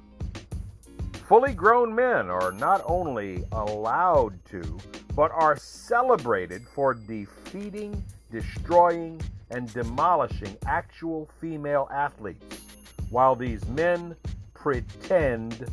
[1.27, 4.77] Fully grown men are not only allowed to,
[5.15, 9.21] but are celebrated for defeating, destroying,
[9.51, 12.61] and demolishing actual female athletes,
[13.09, 14.15] while these men
[14.53, 15.69] pretend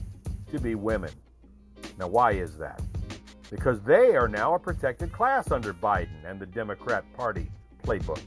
[0.51, 1.13] to be women.
[1.99, 2.83] Now, why is that?
[3.51, 7.51] Because they are now a protected class under Biden and the Democrat Party
[7.83, 8.21] playbook.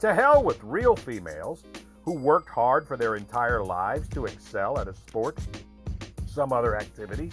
[0.00, 1.64] To hell with real females
[2.02, 5.38] who worked hard for their entire lives to excel at a sport,
[6.26, 7.32] some other activity.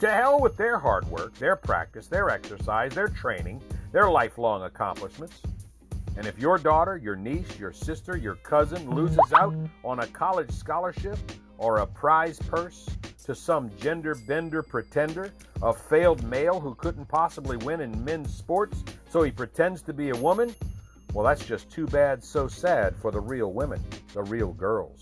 [0.00, 3.60] To hell with their hard work, their practice, their exercise, their training,
[3.92, 5.42] their lifelong accomplishments.
[6.16, 10.50] And if your daughter, your niece, your sister, your cousin loses out on a college
[10.52, 11.18] scholarship
[11.58, 12.88] or a prize purse
[13.26, 18.82] to some gender bender pretender, a failed male who couldn't possibly win in men's sports,
[19.10, 20.54] so he pretends to be a woman,
[21.12, 23.84] well, that's just too bad, so sad for the real women,
[24.14, 24.98] the real girls.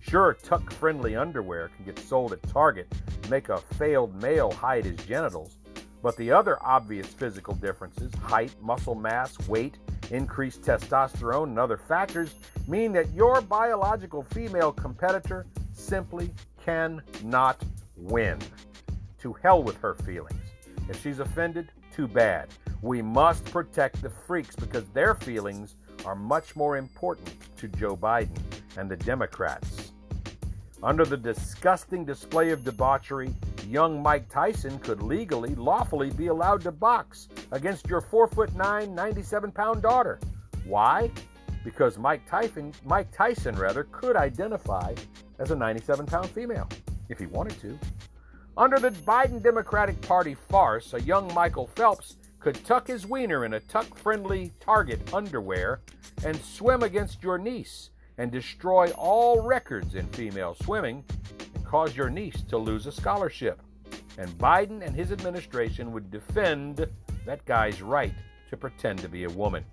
[0.00, 2.92] Sure, tuck friendly underwear can get sold at Target,
[3.28, 5.56] make a failed male hide his genitals,
[6.02, 9.78] but the other obvious physical differences height, muscle mass, weight,
[10.10, 12.34] increased testosterone, and other factors
[12.68, 16.30] mean that your biological female competitor simply
[16.64, 17.62] cannot
[17.96, 18.38] win.
[19.20, 20.40] To hell with her feelings.
[20.88, 22.48] If she's offended, too bad.
[22.82, 28.38] We must protect the freaks because their feelings are much more important to Joe Biden
[28.76, 29.92] and the Democrats.
[30.82, 33.34] Under the disgusting display of debauchery,
[33.66, 38.94] young Mike Tyson could legally, lawfully be allowed to box against your 4 foot 9,
[38.94, 40.20] 97 pound daughter.
[40.64, 41.10] Why?
[41.64, 44.94] Because Mike Tyson, Mike Tyson rather, could identify
[45.38, 46.68] as a 97 pound female
[47.08, 47.78] if he wanted to.
[48.58, 53.54] Under the Biden Democratic Party farce, a young Michael Phelps could tuck his wiener in
[53.54, 55.80] a tuck friendly Target underwear
[56.24, 61.04] and swim against your niece and destroy all records in female swimming
[61.54, 63.60] and cause your niece to lose a scholarship.
[64.18, 66.86] And Biden and his administration would defend
[67.26, 68.14] that guy's right
[68.50, 69.64] to pretend to be a woman.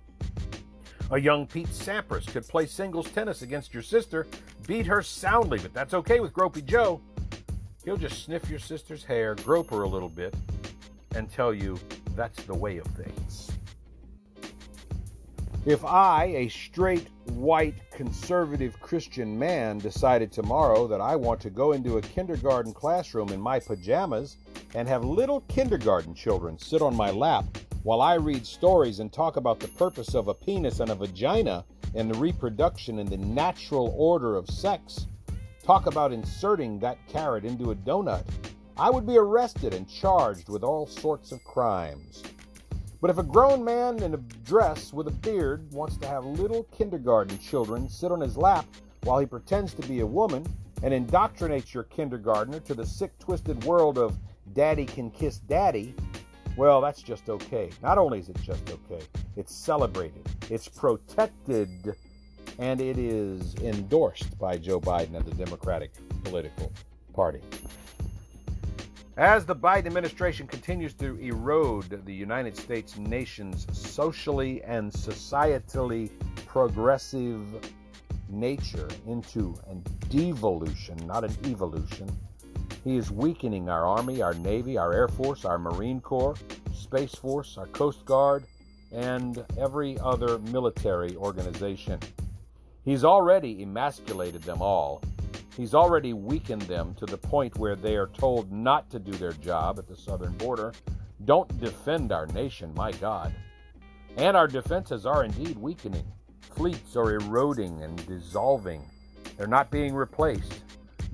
[1.10, 4.26] A young Pete Sampras could play singles tennis against your sister,
[4.66, 7.00] beat her soundly, but that's okay with Gropey Joe.
[7.84, 10.34] He'll just sniff your sister's hair, grope her a little bit,
[11.14, 11.78] and tell you
[12.16, 13.53] that's the way of things.
[15.66, 21.72] If I, a straight, white, conservative Christian man, decided tomorrow that I want to go
[21.72, 24.36] into a kindergarten classroom in my pajamas
[24.74, 27.46] and have little kindergarten children sit on my lap
[27.82, 31.64] while I read stories and talk about the purpose of a penis and a vagina
[31.94, 35.06] and the reproduction and the natural order of sex,
[35.62, 38.26] talk about inserting that carrot into a donut,
[38.76, 42.22] I would be arrested and charged with all sorts of crimes.
[43.04, 46.62] But if a grown man in a dress with a beard wants to have little
[46.72, 48.64] kindergarten children sit on his lap
[49.02, 50.42] while he pretends to be a woman
[50.82, 54.16] and indoctrinates your kindergartner to the sick, twisted world of
[54.54, 55.94] daddy can kiss daddy,
[56.56, 57.68] well, that's just okay.
[57.82, 59.04] Not only is it just okay,
[59.36, 61.94] it's celebrated, it's protected,
[62.58, 65.90] and it is endorsed by Joe Biden and the Democratic
[66.22, 66.72] political
[67.12, 67.42] party.
[69.16, 76.10] As the Biden administration continues to erode the United States nation's socially and societally
[76.46, 77.44] progressive
[78.28, 82.10] nature into an devolution, not an evolution,
[82.82, 86.34] he is weakening our Army, our Navy, our Air Force, our Marine Corps,
[86.74, 88.44] Space Force, our Coast Guard,
[88.90, 92.00] and every other military organization.
[92.84, 95.02] He's already emasculated them all
[95.56, 99.32] He's already weakened them to the point where they are told not to do their
[99.32, 100.72] job at the southern border.
[101.24, 103.32] Don't defend our nation, my God.
[104.16, 106.06] And our defenses are indeed weakening.
[106.40, 108.82] Fleets are eroding and dissolving.
[109.36, 110.62] They're not being replaced.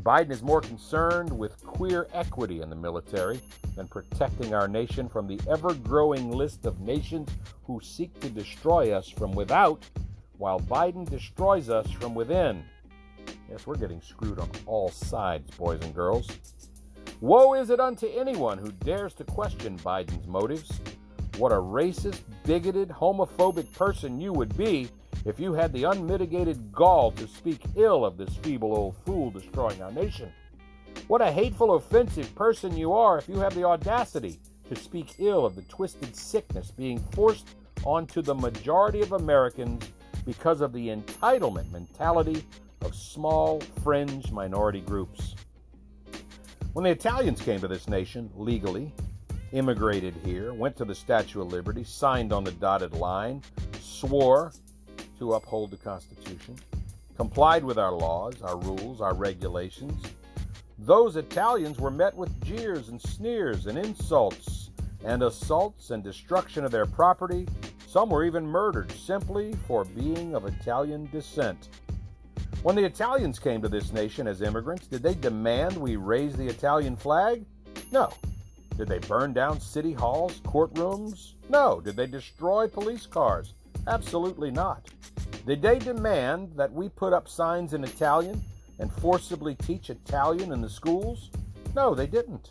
[0.02, 3.40] Biden is more concerned with queer equity in the military
[3.76, 7.28] than protecting our nation from the ever growing list of nations
[7.64, 9.84] who seek to destroy us from without,
[10.38, 12.64] while Biden destroys us from within.
[13.50, 16.28] Yes, we're getting screwed on all sides, boys and girls.
[17.20, 20.80] Woe is it unto anyone who dares to question Biden's motives.
[21.36, 24.88] What a racist, bigoted, homophobic person you would be
[25.24, 29.82] if you had the unmitigated gall to speak ill of this feeble old fool destroying
[29.82, 30.30] our nation.
[31.08, 34.38] What a hateful, offensive person you are if you have the audacity
[34.68, 37.48] to speak ill of the twisted sickness being forced
[37.84, 39.88] onto the majority of Americans
[40.24, 42.44] because of the entitlement mentality
[42.82, 45.34] of small, fringe minority groups.
[46.72, 48.92] When the Italians came to this nation legally,
[49.52, 53.42] immigrated here, went to the Statue of Liberty, signed on the dotted line,
[53.80, 54.52] swore
[55.18, 56.56] to uphold the Constitution,
[57.16, 60.02] complied with our laws, our rules, our regulations,
[60.82, 64.70] those Italians were met with jeers and sneers and insults
[65.04, 67.46] and assaults and destruction of their property.
[67.86, 71.68] Some were even murdered simply for being of Italian descent.
[72.62, 76.46] When the Italians came to this nation as immigrants, did they demand we raise the
[76.46, 77.46] Italian flag?
[77.90, 78.12] No.
[78.76, 81.36] Did they burn down city halls, courtrooms?
[81.48, 81.80] No.
[81.80, 83.54] Did they destroy police cars?
[83.86, 84.90] Absolutely not.
[85.46, 88.42] Did they demand that we put up signs in Italian
[88.78, 91.30] and forcibly teach Italian in the schools?
[91.74, 92.50] No, they didn't.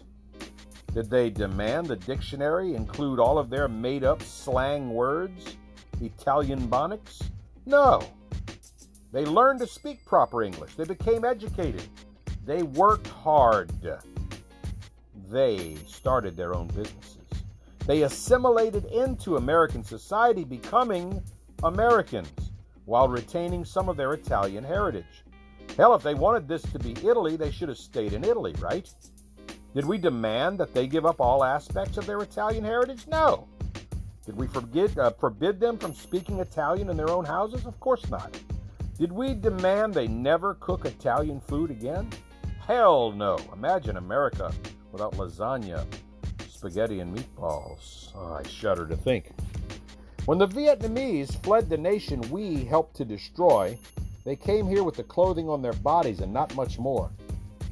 [0.95, 5.55] Did they demand the dictionary include all of their made up slang words,
[6.01, 7.21] Italian bonics?
[7.67, 8.01] No.
[9.11, 10.75] They learned to speak proper English.
[10.75, 11.83] They became educated.
[12.45, 13.71] They worked hard.
[15.29, 17.17] They started their own businesses.
[17.85, 21.21] They assimilated into American society, becoming
[21.63, 22.51] Americans
[22.85, 25.23] while retaining some of their Italian heritage.
[25.77, 28.91] Hell, if they wanted this to be Italy, they should have stayed in Italy, right?
[29.73, 33.07] Did we demand that they give up all aspects of their Italian heritage?
[33.07, 33.47] No.
[34.25, 37.65] Did we forbid, uh, forbid them from speaking Italian in their own houses?
[37.65, 38.37] Of course not.
[38.99, 42.09] Did we demand they never cook Italian food again?
[42.59, 43.37] Hell no.
[43.53, 44.51] Imagine America
[44.91, 45.85] without lasagna,
[46.49, 48.11] spaghetti, and meatballs.
[48.13, 49.31] Oh, I shudder to think.
[50.25, 53.79] When the Vietnamese fled the nation we helped to destroy,
[54.25, 57.09] they came here with the clothing on their bodies and not much more.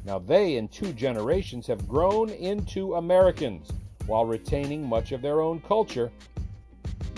[0.06, 3.70] Now they, in two generations, have grown into Americans
[4.06, 6.10] while retaining much of their own culture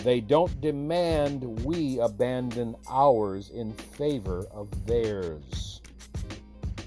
[0.03, 5.83] they don't demand we abandon ours in favor of theirs.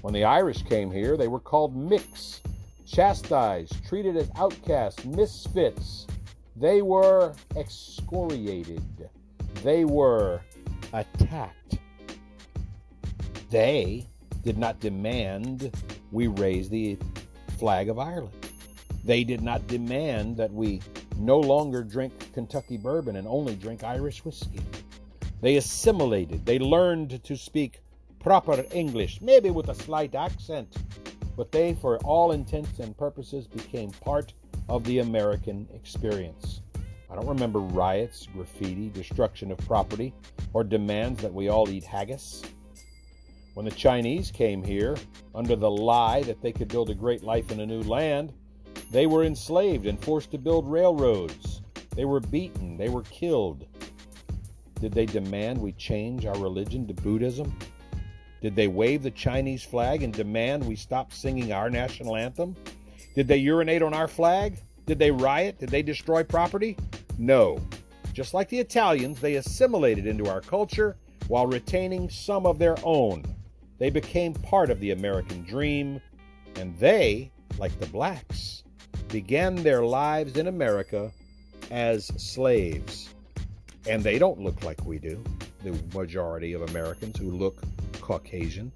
[0.02, 2.40] When the Irish came here, they were called micks,
[2.86, 6.06] chastised, treated as outcasts, misfits.
[6.56, 9.08] They were excoriated.
[9.62, 10.40] They were
[10.92, 11.78] attacked.
[13.50, 14.06] They
[14.42, 15.74] did not demand
[16.12, 16.98] we raise the
[17.58, 18.34] flag of Ireland.
[19.04, 20.80] They did not demand that we
[21.18, 24.60] no longer drink Kentucky bourbon and only drink Irish whiskey.
[25.40, 27.80] They assimilated, they learned to speak
[28.18, 30.76] proper English, maybe with a slight accent,
[31.36, 34.32] but they, for all intents and purposes, became part
[34.68, 36.62] of the American experience.
[37.10, 40.14] I don't remember riots, graffiti, destruction of property,
[40.52, 42.42] or demands that we all eat haggis.
[43.54, 44.96] When the Chinese came here,
[45.34, 48.32] under the lie that they could build a great life in a new land,
[48.90, 51.62] they were enslaved and forced to build railroads.
[51.96, 52.76] They were beaten.
[52.76, 53.66] They were killed.
[54.80, 57.56] Did they demand we change our religion to Buddhism?
[58.40, 62.54] Did they wave the Chinese flag and demand we stop singing our national anthem?
[63.14, 64.58] Did they urinate on our flag?
[64.86, 65.58] Did they riot?
[65.58, 66.76] Did they destroy property?
[67.16, 67.58] No.
[68.12, 70.96] Just like the Italians, they assimilated into our culture
[71.28, 73.24] while retaining some of their own.
[73.78, 76.00] They became part of the American dream,
[76.56, 78.63] and they, like the blacks,
[79.14, 81.08] began their lives in America
[81.70, 83.14] as slaves.
[83.88, 85.22] And they don't look like we do,
[85.62, 87.62] the majority of Americans who look
[88.00, 88.72] Caucasian.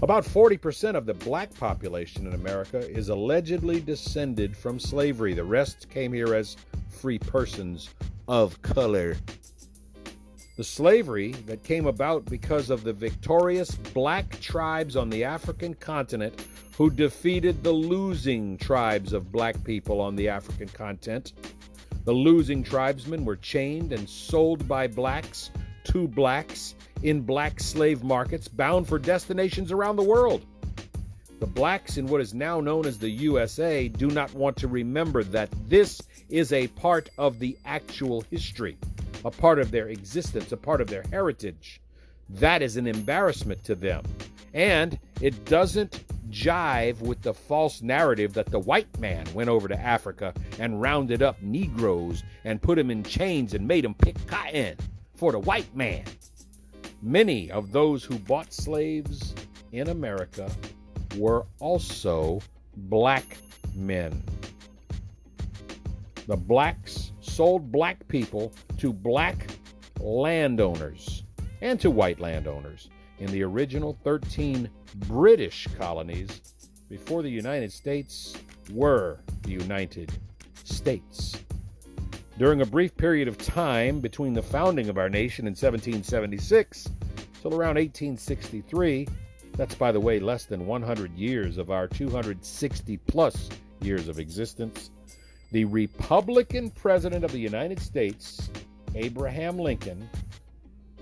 [0.00, 5.34] About 40% of the black population in America is allegedly descended from slavery.
[5.34, 6.56] The rest came here as
[6.88, 7.90] free persons
[8.28, 9.16] of color.
[10.54, 16.44] The slavery that came about because of the victorious black tribes on the African continent
[16.76, 21.32] who defeated the losing tribes of black people on the African continent.
[22.04, 25.50] The losing tribesmen were chained and sold by blacks
[25.84, 30.44] to blacks in black slave markets bound for destinations around the world.
[31.40, 35.24] The blacks in what is now known as the USA do not want to remember
[35.24, 38.76] that this is a part of the actual history,
[39.24, 41.80] a part of their existence, a part of their heritage.
[42.28, 44.04] That is an embarrassment to them.
[44.54, 49.78] And it doesn't jive with the false narrative that the white man went over to
[49.78, 54.76] Africa and rounded up Negroes and put them in chains and made them pick cotton
[55.14, 56.04] for the white man.
[57.02, 59.34] Many of those who bought slaves
[59.72, 60.50] in America
[61.16, 62.40] were also
[62.76, 63.36] black
[63.74, 64.22] men.
[66.26, 69.46] The blacks sold black people to black
[70.00, 71.24] landowners
[71.60, 74.68] and to white landowners in the original 13
[75.06, 76.42] British colonies
[76.88, 78.36] before the United States
[78.72, 80.12] were the United
[80.64, 81.36] States.
[82.38, 86.88] During a brief period of time between the founding of our nation in 1776
[87.40, 89.06] till around 1863,
[89.56, 93.48] that's, by the way, less than 100 years of our 260 plus
[93.82, 94.90] years of existence,
[95.52, 98.48] the Republican President of the United States,
[98.94, 100.08] Abraham Lincoln,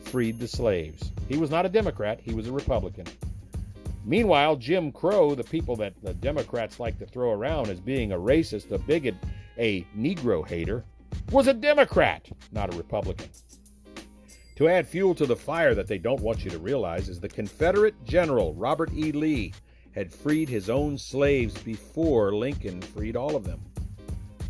[0.03, 1.13] freed the slaves.
[1.29, 3.07] He was not a Democrat, he was a Republican.
[4.05, 8.19] Meanwhile, Jim Crow, the people that the Democrats like to throw around as being a
[8.19, 9.15] racist, a bigot,
[9.57, 10.85] a Negro hater,
[11.31, 13.29] was a Democrat, not a Republican.
[14.57, 17.29] To add fuel to the fire that they don't want you to realize is the
[17.29, 19.13] Confederate General Robert E.
[19.13, 19.55] Lee
[19.93, 23.61] had freed his own slaves before Lincoln freed all of them.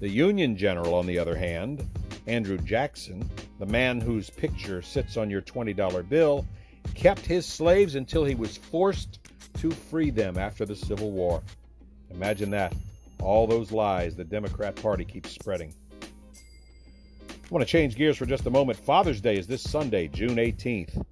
[0.01, 1.87] The Union General, on the other hand,
[2.27, 3.29] Andrew Jackson,
[3.59, 6.47] the man whose picture sits on your $20 bill,
[6.95, 9.19] kept his slaves until he was forced
[9.59, 11.43] to free them after the Civil War.
[12.11, 12.75] Imagine that.
[13.21, 15.75] All those lies the Democrat Party keeps spreading.
[16.01, 18.79] I want to change gears for just a moment.
[18.79, 21.05] Father's Day is this Sunday, June 18th.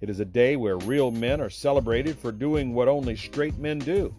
[0.00, 3.80] It is a day where real men are celebrated for doing what only straight men
[3.80, 4.14] do.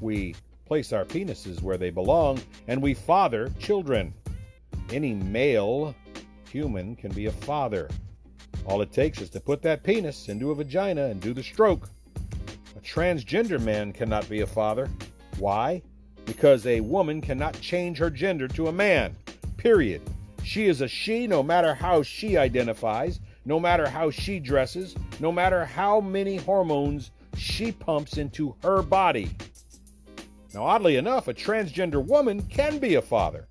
[0.00, 0.34] We
[0.70, 4.14] place our penises where they belong, and we father children.
[4.92, 5.96] Any male
[6.48, 7.88] human can be a father.
[8.66, 11.88] All it takes is to put that penis into a vagina and do the stroke.
[12.76, 14.88] A transgender man cannot be a father.
[15.40, 15.82] Why?
[16.24, 19.16] Because a woman cannot change her gender to a man.
[19.56, 20.00] Period.
[20.44, 25.32] She is a she no matter how she identifies, no matter how she dresses, no
[25.32, 29.30] matter how many hormones she pumps into her body.
[30.52, 33.46] Now, oddly enough, a transgender woman can be a father.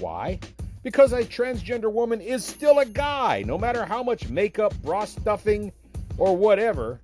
[0.00, 0.40] Why?
[0.82, 5.72] Because a transgender woman is still a guy, no matter how much makeup, bra stuffing,
[6.16, 7.00] or whatever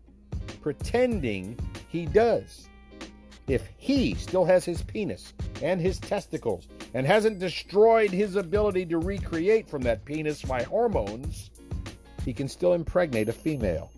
[0.63, 1.59] pretending
[1.91, 2.69] he does.
[3.47, 8.99] If he still has his penis and his testicles and hasn't destroyed his ability to
[8.99, 11.51] recreate from that penis by hormones,
[12.25, 13.91] he can still impregnate a female.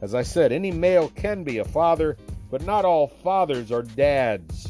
[0.00, 2.16] As I said, any male can be a father,
[2.50, 4.69] but not all fathers are dads.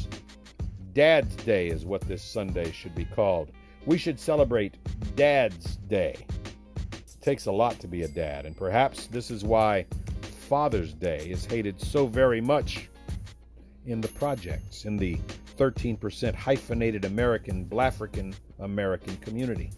[0.93, 3.51] Dad's Day is what this Sunday should be called.
[3.85, 4.77] We should celebrate
[5.15, 6.15] Dad's Day.
[6.91, 9.85] It takes a lot to be a dad, and perhaps this is why
[10.49, 12.89] Father's Day is hated so very much
[13.85, 15.17] in the projects, in the
[15.57, 19.71] 13% hyphenated American, Blafrican American community.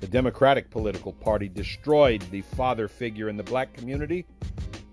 [0.00, 4.26] The Democratic political party destroyed the father figure in the black community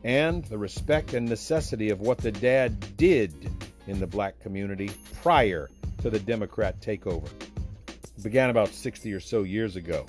[0.03, 3.49] and the respect and necessity of what the dad did
[3.87, 5.69] in the black community prior
[6.01, 7.29] to the Democrat takeover.
[7.87, 10.05] It began about 60 or so years ago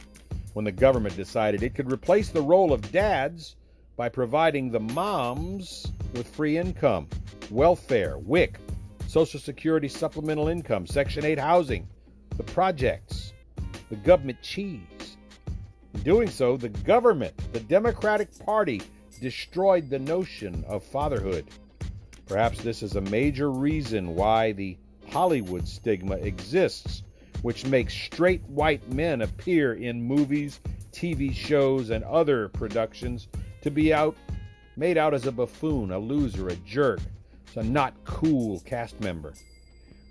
[0.54, 3.56] when the government decided it could replace the role of dads
[3.96, 7.08] by providing the moms with free income,
[7.50, 8.58] welfare, WIC,
[9.06, 11.86] Social Security supplemental income, Section 8 housing,
[12.36, 13.32] the projects,
[13.90, 15.18] the government cheese.
[15.94, 18.80] In doing so, the government, the Democratic Party,
[19.20, 21.46] destroyed the notion of fatherhood.
[22.26, 24.76] Perhaps this is a major reason why the
[25.10, 27.02] Hollywood stigma exists,
[27.42, 30.60] which makes straight white men appear in movies,
[30.92, 33.28] TV shows, and other productions
[33.62, 34.16] to be out
[34.76, 37.00] made out as a buffoon, a loser, a jerk,
[37.56, 39.34] a not cool cast member.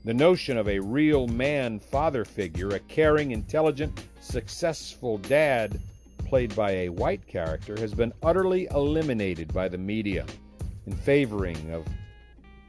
[0.05, 5.79] The notion of a real man father figure, a caring, intelligent, successful dad
[6.25, 10.25] played by a white character, has been utterly eliminated by the media.
[10.87, 11.85] in favoring of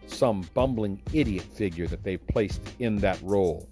[0.07, 3.68] some bumbling idiot figure that they've placed in that role.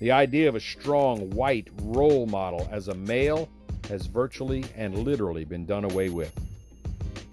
[0.00, 3.48] The idea of a strong white role model as a male
[3.88, 6.32] has virtually and literally been done away with.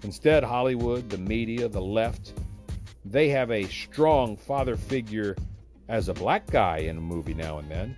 [0.02, 2.32] Instead, Hollywood, the media, the left,
[3.04, 5.36] they have a strong father figure
[5.88, 7.96] as a black guy in a movie now and then.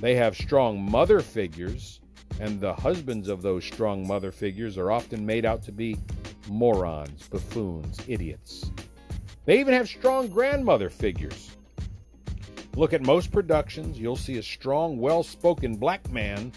[0.00, 2.00] They have strong mother figures,
[2.38, 5.96] and the husbands of those strong mother figures are often made out to be
[6.48, 8.70] morons, buffoons, idiots.
[9.50, 11.56] They even have strong grandmother figures.
[12.76, 16.52] Look at most productions, you'll see a strong, well spoken black man.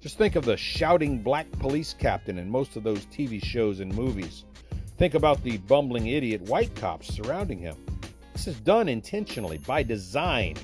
[0.00, 3.92] Just think of the shouting black police captain in most of those TV shows and
[3.92, 4.44] movies.
[4.96, 7.74] Think about the bumbling idiot white cops surrounding him.
[8.32, 10.54] This is done intentionally, by design.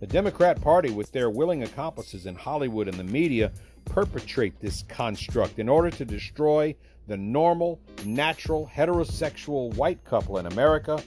[0.00, 3.52] The Democrat Party, with their willing accomplices in Hollywood and the media,
[3.84, 6.74] perpetrate this construct in order to destroy
[7.08, 11.02] the normal, natural, heterosexual white couple in America.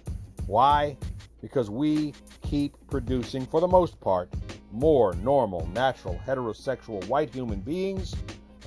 [0.48, 0.98] Why?
[1.42, 4.34] Because we keep producing, for the most part,
[4.72, 8.16] more normal, natural, heterosexual white human beings,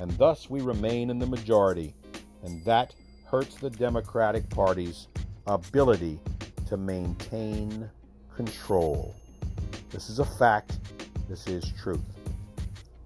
[0.01, 1.93] and thus we remain in the majority.
[2.45, 2.95] And that
[3.27, 5.09] hurts the Democratic Party's
[5.49, 6.21] ability
[6.69, 7.91] to maintain
[8.37, 9.15] control.
[9.91, 10.79] This is a fact.
[11.29, 12.01] This is truth.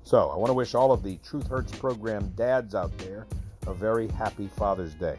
[0.04, 3.26] So, I want to wish all of the Truth Hurts program dads out there
[3.68, 5.18] a very happy Father's Day.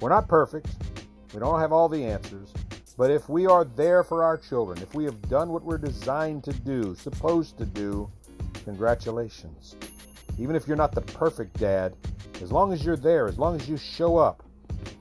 [0.00, 0.68] We're not perfect,
[1.32, 2.52] we don't have all the answers,
[2.98, 6.42] but if we are there for our children, if we have done what we're designed
[6.44, 8.10] to do, supposed to do,
[8.64, 9.76] congratulations.
[10.36, 11.94] Even if you're not the perfect dad,
[12.42, 14.42] as long as you're there, as long as you show up,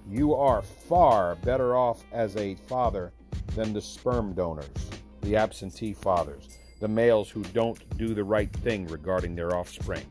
[0.07, 3.11] you are far better off as a father
[3.55, 4.67] than the sperm donors,
[5.21, 10.05] the absentee fathers, the males who don't do the right thing regarding their offspring.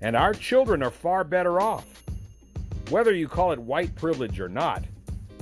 [0.00, 2.04] And our children are far better off.
[2.90, 4.84] Whether you call it white privilege or not,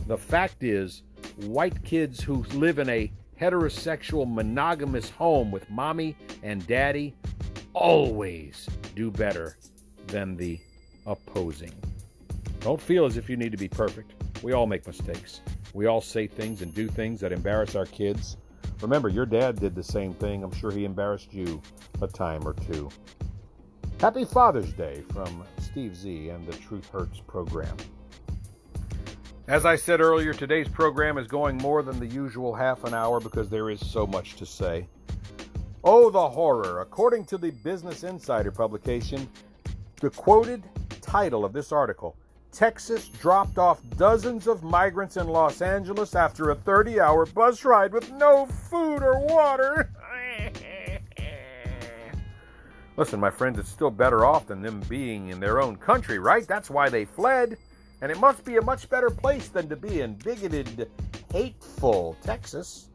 [0.07, 1.03] the fact is,
[1.47, 7.15] white kids who live in a heterosexual monogamous home with mommy and daddy
[7.73, 9.57] always do better
[10.07, 10.61] than the
[11.07, 11.73] opposing.
[12.61, 14.13] Don't feel as if you need to be perfect.
[14.43, 15.41] We all make mistakes.
[15.75, 18.37] We all say things and do things that embarrass our kids.
[18.81, 20.43] Remember, your dad did the same thing.
[20.43, 21.61] I'm sure he embarrassed you
[22.01, 22.89] a time or two.
[24.05, 27.75] Happy Father's Day from Steve Z and the Truth Hurts program.
[29.49, 33.19] As I said earlier, today's program is going more than the usual half an hour
[33.19, 34.87] because there is so much to say.
[35.83, 36.83] Oh, the horror.
[36.83, 39.27] According to the Business Insider publication,
[40.03, 40.63] the quoted
[41.01, 42.15] title of this article
[42.53, 47.95] Texas dropped off dozens of migrants in Los Angeles after a 30 hour bus ride
[47.95, 49.91] with no food or water.
[52.97, 56.47] Listen, my friends, it's still better off than them being in their own country, right?
[56.47, 57.57] That's why they fled.
[58.01, 60.89] And it must be a much better place than to be in bigoted,
[61.33, 62.91] hateful Texas.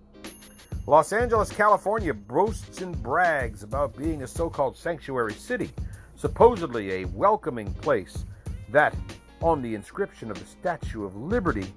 [0.88, 5.70] Los Angeles, California boasts and brags about being a so called sanctuary city,
[6.16, 8.26] supposedly a welcoming place
[8.70, 8.96] that,
[9.42, 11.74] on the inscription of the Statue of Liberty,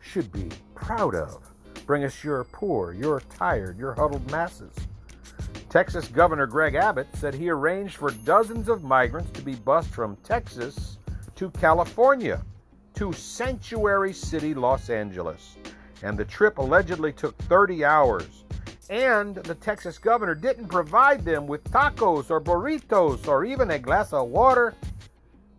[0.00, 1.42] should be proud of.
[1.86, 4.72] Bring us your poor, your tired, your huddled masses.
[5.70, 10.16] Texas Governor Greg Abbott said he arranged for dozens of migrants to be bused from
[10.24, 10.98] Texas
[11.36, 12.42] to California
[12.94, 15.56] to sanctuary city Los Angeles.
[16.02, 18.42] And the trip allegedly took 30 hours.
[18.88, 24.12] And the Texas governor didn't provide them with tacos or burritos or even a glass
[24.12, 24.74] of water.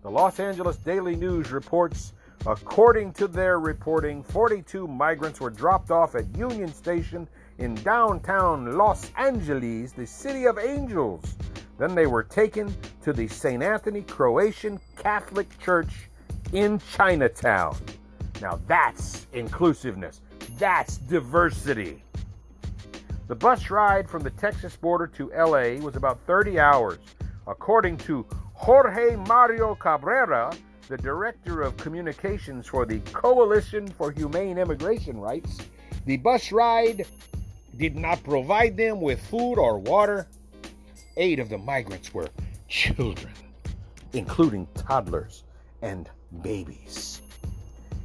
[0.01, 2.11] The Los Angeles Daily News reports
[2.45, 7.29] according to their reporting, 42 migrants were dropped off at Union Station
[7.61, 11.35] in downtown Los Angeles, the city of angels.
[11.77, 13.61] Then they were taken to the St.
[13.61, 16.09] Anthony Croatian Catholic Church
[16.53, 17.77] in Chinatown.
[18.41, 20.21] Now that's inclusiveness,
[20.57, 22.03] that's diversity.
[23.27, 26.97] The bus ride from the Texas border to LA was about 30 hours.
[27.45, 30.51] According to Jorge Mario Cabrera,
[30.87, 35.59] the director of communications for the Coalition for Humane Immigration Rights,
[36.05, 37.05] the bus ride
[37.77, 40.27] did not provide them with food or water.
[41.17, 42.29] Eight of the migrants were
[42.67, 43.33] children,
[44.13, 45.43] including toddlers
[45.81, 46.09] and
[46.41, 47.21] babies.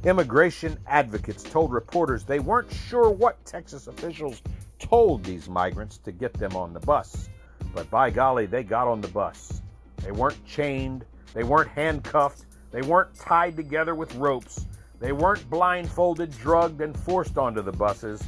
[0.03, 4.41] Immigration advocates told reporters they weren't sure what Texas officials
[4.79, 7.29] told these migrants to get them on the bus.
[7.73, 9.61] But by golly, they got on the bus.
[10.03, 14.65] They weren't chained, they weren't handcuffed, they weren't tied together with ropes,
[14.99, 18.21] they weren't blindfolded, drugged, and forced onto the buses.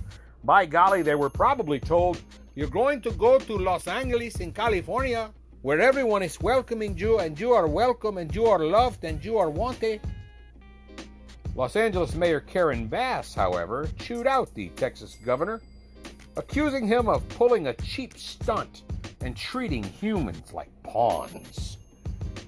[0.43, 2.21] By golly, they were probably told,
[2.55, 5.31] You're going to go to Los Angeles in California,
[5.61, 9.37] where everyone is welcoming you, and you are welcome, and you are loved, and you
[9.37, 10.01] are wanted.
[11.55, 15.61] Los Angeles Mayor Karen Bass, however, chewed out the Texas governor,
[16.37, 18.83] accusing him of pulling a cheap stunt
[19.19, 21.77] and treating humans like pawns.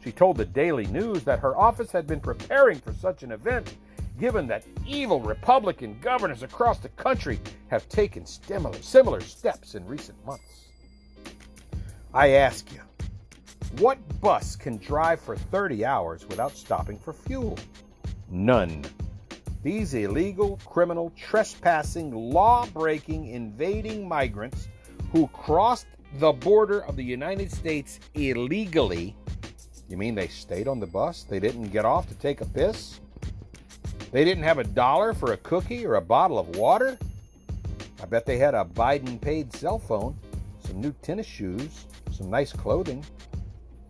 [0.01, 3.75] She told the Daily News that her office had been preparing for such an event,
[4.21, 10.67] given that evil Republican governors across the country have taken similar, steps in recent months.
[12.13, 12.81] I ask you,
[13.79, 17.57] what bus can drive for 30 hours without stopping for fuel?
[18.29, 18.85] None.
[19.63, 24.67] These illegal, criminal, trespassing, law breaking, invading migrants
[25.11, 25.87] who crossed
[26.19, 29.15] the border of the United States illegally
[29.91, 31.23] you mean they stayed on the bus?
[31.23, 33.01] They didn't get off to take a piss?
[34.11, 36.97] They didn't have a dollar for a cookie or a bottle of water?
[38.01, 40.17] I bet they had a Biden paid cell phone,
[40.65, 43.05] some new tennis shoes, some nice clothing.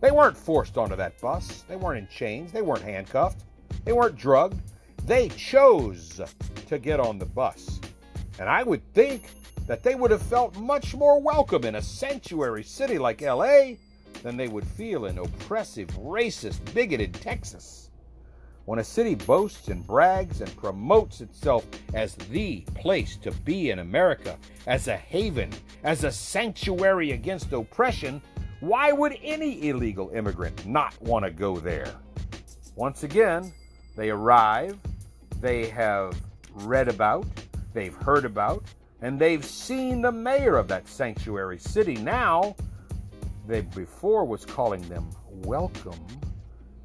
[0.00, 1.64] They weren't forced onto that bus.
[1.68, 2.52] They weren't in chains.
[2.52, 3.42] They weren't handcuffed.
[3.84, 4.60] They weren't drugged.
[5.06, 6.20] They chose
[6.68, 7.80] to get on the bus.
[8.38, 9.24] And I would think
[9.66, 13.74] that they would have felt much more welcome in a sanctuary city like LA
[14.22, 17.81] than they would feel in oppressive, racist, bigoted Texas.
[18.64, 23.80] When a city boasts and brags and promotes itself as the place to be in
[23.80, 25.50] America, as a haven,
[25.82, 28.22] as a sanctuary against oppression,
[28.60, 31.92] why would any illegal immigrant not want to go there?
[32.76, 33.52] Once again,
[33.96, 34.78] they arrive,
[35.40, 36.16] they have
[36.54, 37.26] read about,
[37.72, 38.62] they've heard about,
[39.00, 42.54] and they've seen the mayor of that sanctuary city now
[43.46, 45.98] they before was calling them welcome,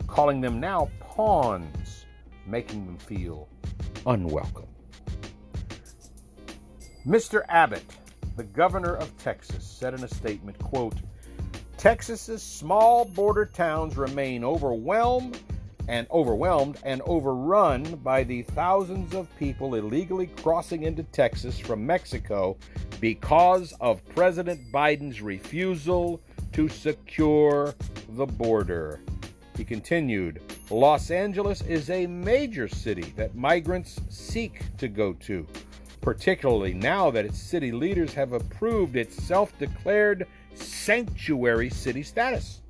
[0.08, 2.06] calling them now pawns,
[2.46, 3.48] making them feel
[4.06, 4.68] unwelcome.
[7.06, 7.44] Mr.
[7.50, 7.86] Abbott,
[8.36, 10.96] the governor of Texas, said in a statement, quote,
[11.78, 15.40] Texas's small border towns remain overwhelmed
[15.88, 22.58] and overwhelmed and overrun by the thousands of people illegally crossing into Texas from Mexico
[23.00, 26.20] because of President Biden's refusal
[26.54, 27.74] to secure
[28.10, 29.00] the border.
[29.58, 30.40] He continued
[30.70, 35.48] Los Angeles is a major city that migrants seek to go to,
[36.00, 42.62] particularly now that its city leaders have approved its self declared sanctuary city status.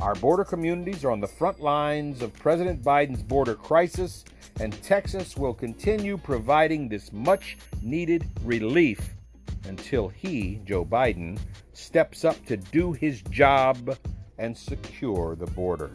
[0.00, 4.24] Our border communities are on the front lines of President Biden's border crisis,
[4.58, 9.14] and Texas will continue providing this much needed relief
[9.68, 11.38] until he, Joe Biden,
[11.72, 13.96] steps up to do his job
[14.40, 15.90] and secure the border.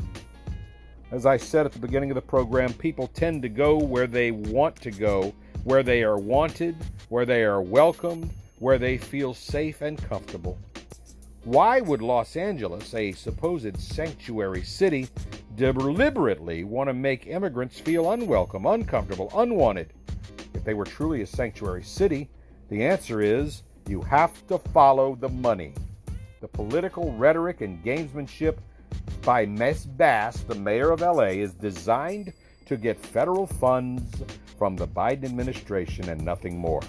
[1.12, 4.32] As I said at the beginning of the program, people tend to go where they
[4.32, 5.34] want to go,
[5.64, 6.76] where they are wanted,
[7.10, 8.30] where they are welcomed,
[8.60, 10.58] where they feel safe and comfortable.
[11.44, 15.10] Why would Los Angeles, a supposed sanctuary city,
[15.56, 19.94] deliberately want to make immigrants feel unwelcome, uncomfortable, unwanted?
[20.54, 22.30] If they were truly a sanctuary city,
[22.70, 25.74] the answer is you have to follow the money.
[26.46, 28.58] The political rhetoric and gamesmanship
[29.24, 29.88] by Ms.
[29.88, 32.34] Bass, the mayor of LA, is designed
[32.68, 34.22] to get federal funds
[34.56, 36.82] from the Biden administration and nothing more.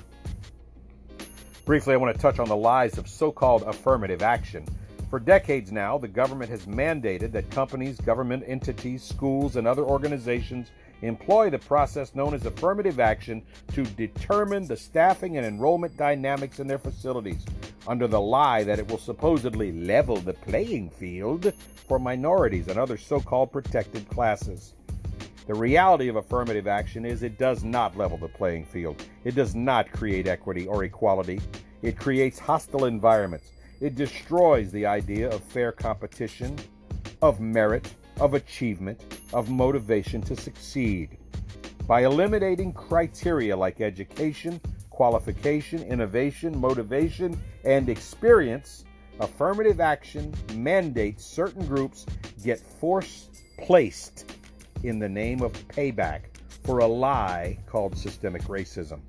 [1.65, 4.67] Briefly, I want to touch on the lies of so called affirmative action.
[5.09, 10.71] For decades now, the government has mandated that companies, government entities, schools, and other organizations
[11.03, 13.43] employ the process known as affirmative action
[13.73, 17.45] to determine the staffing and enrollment dynamics in their facilities
[17.87, 21.53] under the lie that it will supposedly level the playing field
[21.89, 24.75] for minorities and other so called protected classes.
[25.47, 29.01] The reality of affirmative action is it does not level the playing field.
[29.25, 31.41] It does not create equity or equality.
[31.83, 33.53] It creates hostile environments.
[33.81, 36.59] It destroys the idea of fair competition,
[37.23, 39.01] of merit, of achievement,
[39.33, 41.19] of motivation to succeed.
[41.87, 44.61] By eliminating criteria like education,
[44.91, 48.85] qualification, innovation, motivation, and experience,
[49.21, 52.07] affirmative action mandates certain groups
[52.43, 54.33] get force placed
[54.83, 56.23] in the name of payback
[56.65, 59.01] for a lie called systemic racism.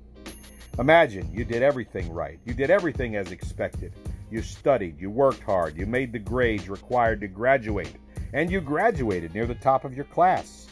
[0.78, 2.38] Imagine you did everything right.
[2.44, 3.92] You did everything as expected.
[4.30, 7.94] You studied, you worked hard, you made the grades required to graduate
[8.32, 10.66] and you graduated near the top of your class.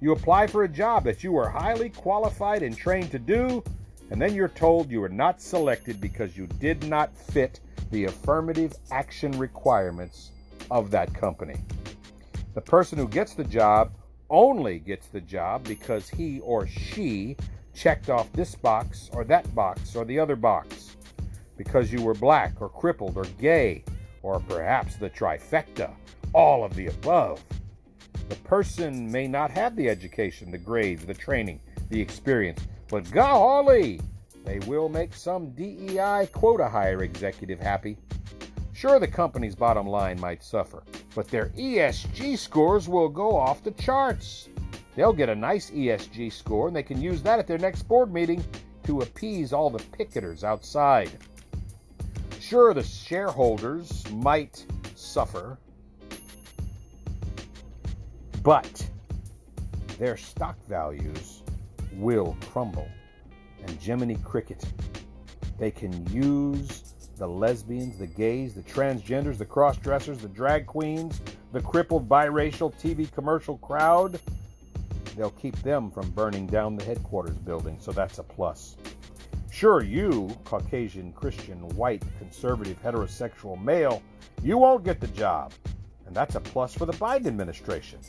[0.00, 3.62] You apply for a job that you are highly qualified and trained to do,
[4.10, 7.60] and then you're told you are not selected because you did not fit
[7.90, 10.32] the affirmative action requirements
[10.70, 11.56] of that company.
[12.54, 13.92] The person who gets the job
[14.28, 17.36] only gets the job because he or she
[17.74, 20.96] checked off this box or that box or the other box.
[21.56, 23.84] Because you were black or crippled or gay,
[24.22, 25.90] or perhaps the trifecta
[26.32, 27.42] all of the above.
[28.28, 31.60] The person may not have the education, the grades, the training,
[31.90, 32.66] the experience.
[32.88, 34.00] But golly,
[34.44, 37.96] they will make some DEI quota hire executive happy.
[38.72, 40.82] Sure, the company's bottom line might suffer,
[41.14, 44.48] but their ESG scores will go off the charts.
[44.96, 48.12] They'll get a nice ESG score, and they can use that at their next board
[48.12, 48.44] meeting
[48.84, 51.10] to appease all the picketers outside.
[52.40, 55.58] Sure, the shareholders might suffer,
[58.42, 58.84] but
[59.98, 61.42] their stock values
[61.94, 62.88] will crumble.
[63.62, 64.64] And Jiminy Cricket,
[65.58, 66.82] they can use
[67.18, 71.20] the lesbians, the gays, the transgenders, the cross dressers, the drag queens,
[71.52, 74.18] the crippled biracial TV commercial crowd.
[75.16, 78.76] They'll keep them from burning down the headquarters building, so that's a plus.
[79.52, 84.02] Sure, you, Caucasian, Christian, white, conservative, heterosexual male,
[84.42, 85.52] you won't get the job.
[86.06, 88.00] And that's a plus for the Biden administration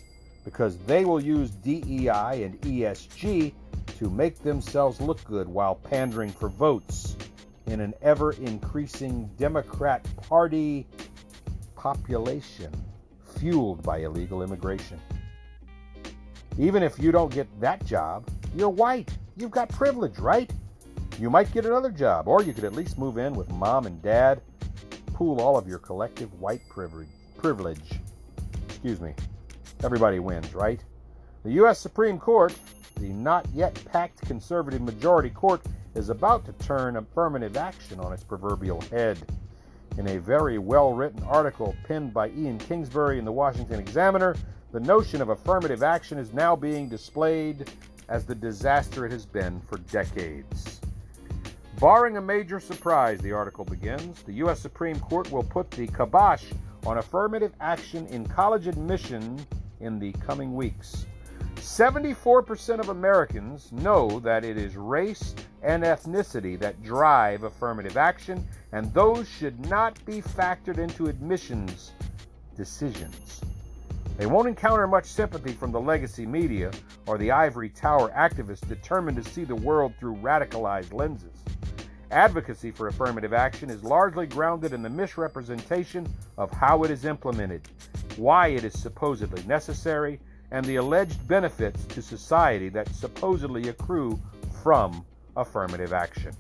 [0.44, 3.54] because they will use DEI and ESG
[3.98, 7.16] to make themselves look good while pandering for votes
[7.68, 10.86] in an ever increasing Democrat Party
[11.76, 12.72] population
[13.38, 15.00] fueled by illegal immigration.
[16.58, 19.10] Even if you don't get that job, you're white.
[19.36, 20.52] You've got privilege, right?
[21.20, 24.02] You might get another job, or you could at least move in with mom and
[24.02, 24.42] dad,
[25.14, 27.08] pool all of your collective white privilege.
[27.38, 28.00] privilege.
[28.70, 29.14] Excuse me.
[29.84, 30.82] Everybody wins, right?
[31.44, 31.78] The U.S.
[31.78, 32.56] Supreme Court,
[33.02, 35.62] the not yet packed conservative majority court,
[35.94, 39.18] is about to turn affirmative action on its proverbial head.
[39.98, 44.38] In a very well written article penned by Ian Kingsbury in the Washington Examiner,
[44.72, 47.70] the notion of affirmative action is now being displayed
[48.08, 50.80] as the disaster it has been for decades.
[51.82, 54.62] Barring a major surprise, the article begins, the U.S.
[54.62, 56.46] Supreme Court will put the kibosh
[56.86, 59.46] on affirmative action in college admission
[59.84, 61.06] in the coming weeks.
[61.58, 68.94] 74% of Americans know that it is race and ethnicity that drive affirmative action, and
[68.94, 71.92] those should not be factored into admissions
[72.56, 73.42] decisions.
[74.18, 76.72] They won't encounter much sympathy from the legacy media
[77.08, 81.44] or the ivory tower activists determined to see the world through radicalized lenses.
[82.14, 86.08] Advocacy for affirmative action is largely grounded in the misrepresentation
[86.38, 87.68] of how it is implemented,
[88.18, 90.20] why it is supposedly necessary,
[90.52, 94.22] and the alleged benefits to society that supposedly accrue
[94.62, 95.04] from
[95.36, 96.32] affirmative action.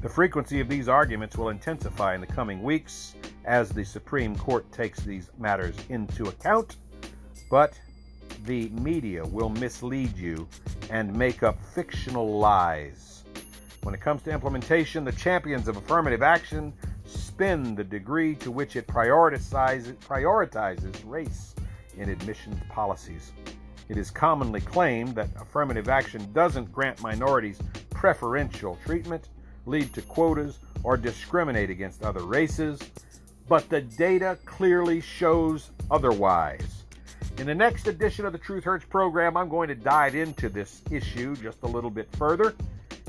[0.00, 4.70] The frequency of these arguments will intensify in the coming weeks as the Supreme Court
[4.70, 6.76] takes these matters into account,
[7.50, 7.72] but
[8.44, 10.46] the media will mislead you
[10.88, 13.11] and make up fictional lies.
[13.82, 16.72] When it comes to implementation, the champions of affirmative action
[17.04, 21.56] spin the degree to which it prioritizes, prioritizes race
[21.98, 23.32] in admissions policies.
[23.88, 27.58] It is commonly claimed that affirmative action doesn't grant minorities
[27.90, 29.30] preferential treatment,
[29.66, 32.80] lead to quotas, or discriminate against other races,
[33.48, 36.84] but the data clearly shows otherwise.
[37.38, 40.82] In the next edition of the Truth Hurts program, I'm going to dive into this
[40.90, 42.54] issue just a little bit further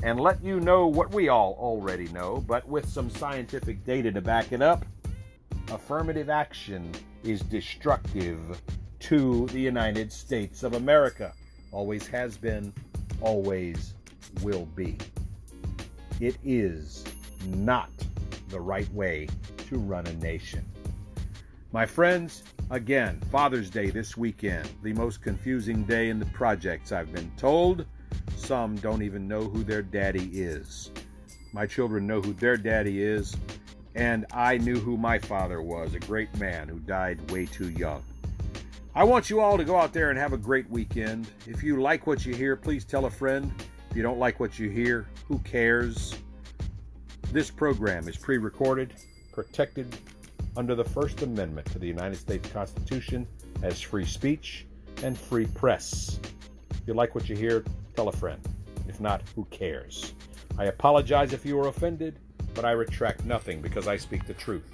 [0.04, 4.20] and let you know what we all already know, but with some scientific data to
[4.20, 4.84] back it up.
[5.72, 6.92] Affirmative action
[7.22, 8.60] is destructive
[9.00, 11.32] to the United States of America.
[11.72, 12.70] Always has been,
[13.22, 13.94] always
[14.42, 14.98] will be.
[16.20, 17.02] It is
[17.46, 17.90] not
[18.50, 19.26] the right way
[19.68, 20.66] to run a nation.
[21.72, 27.10] My friends, again, Father's Day this weekend, the most confusing day in the projects, I've
[27.10, 27.86] been told.
[28.44, 30.90] Some don't even know who their daddy is.
[31.54, 33.34] My children know who their daddy is,
[33.94, 38.04] and I knew who my father was, a great man who died way too young.
[38.94, 41.30] I want you all to go out there and have a great weekend.
[41.46, 43.50] If you like what you hear, please tell a friend.
[43.90, 46.14] If you don't like what you hear, who cares?
[47.32, 48.92] This program is pre recorded,
[49.32, 49.96] protected
[50.54, 53.26] under the First Amendment to the United States Constitution
[53.62, 54.66] as free speech
[55.02, 56.20] and free press.
[56.70, 57.64] If you like what you hear,
[57.94, 58.40] tell a friend.
[58.88, 60.12] If not, who cares?
[60.58, 62.18] I apologize if you were offended.
[62.54, 64.70] But I retract nothing because I speak the truth.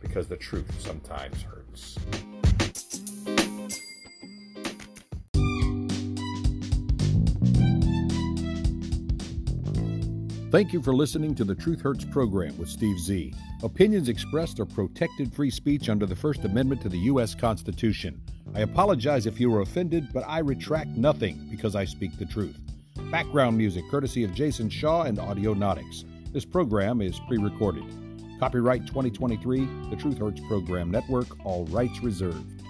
[0.00, 1.98] Because the truth sometimes hurts.
[10.54, 13.34] Thank you for listening to the Truth Hurts program with Steve Z.
[13.64, 17.34] Opinions expressed are protected free speech under the First Amendment to the U.S.
[17.34, 18.22] Constitution.
[18.54, 22.56] I apologize if you were offended, but I retract nothing because I speak the truth.
[23.10, 26.04] Background music courtesy of Jason Shaw and Audionautix.
[26.32, 27.82] This program is pre recorded.
[28.38, 32.63] Copyright 2023, the Truth Hurts Program Network, all rights reserved.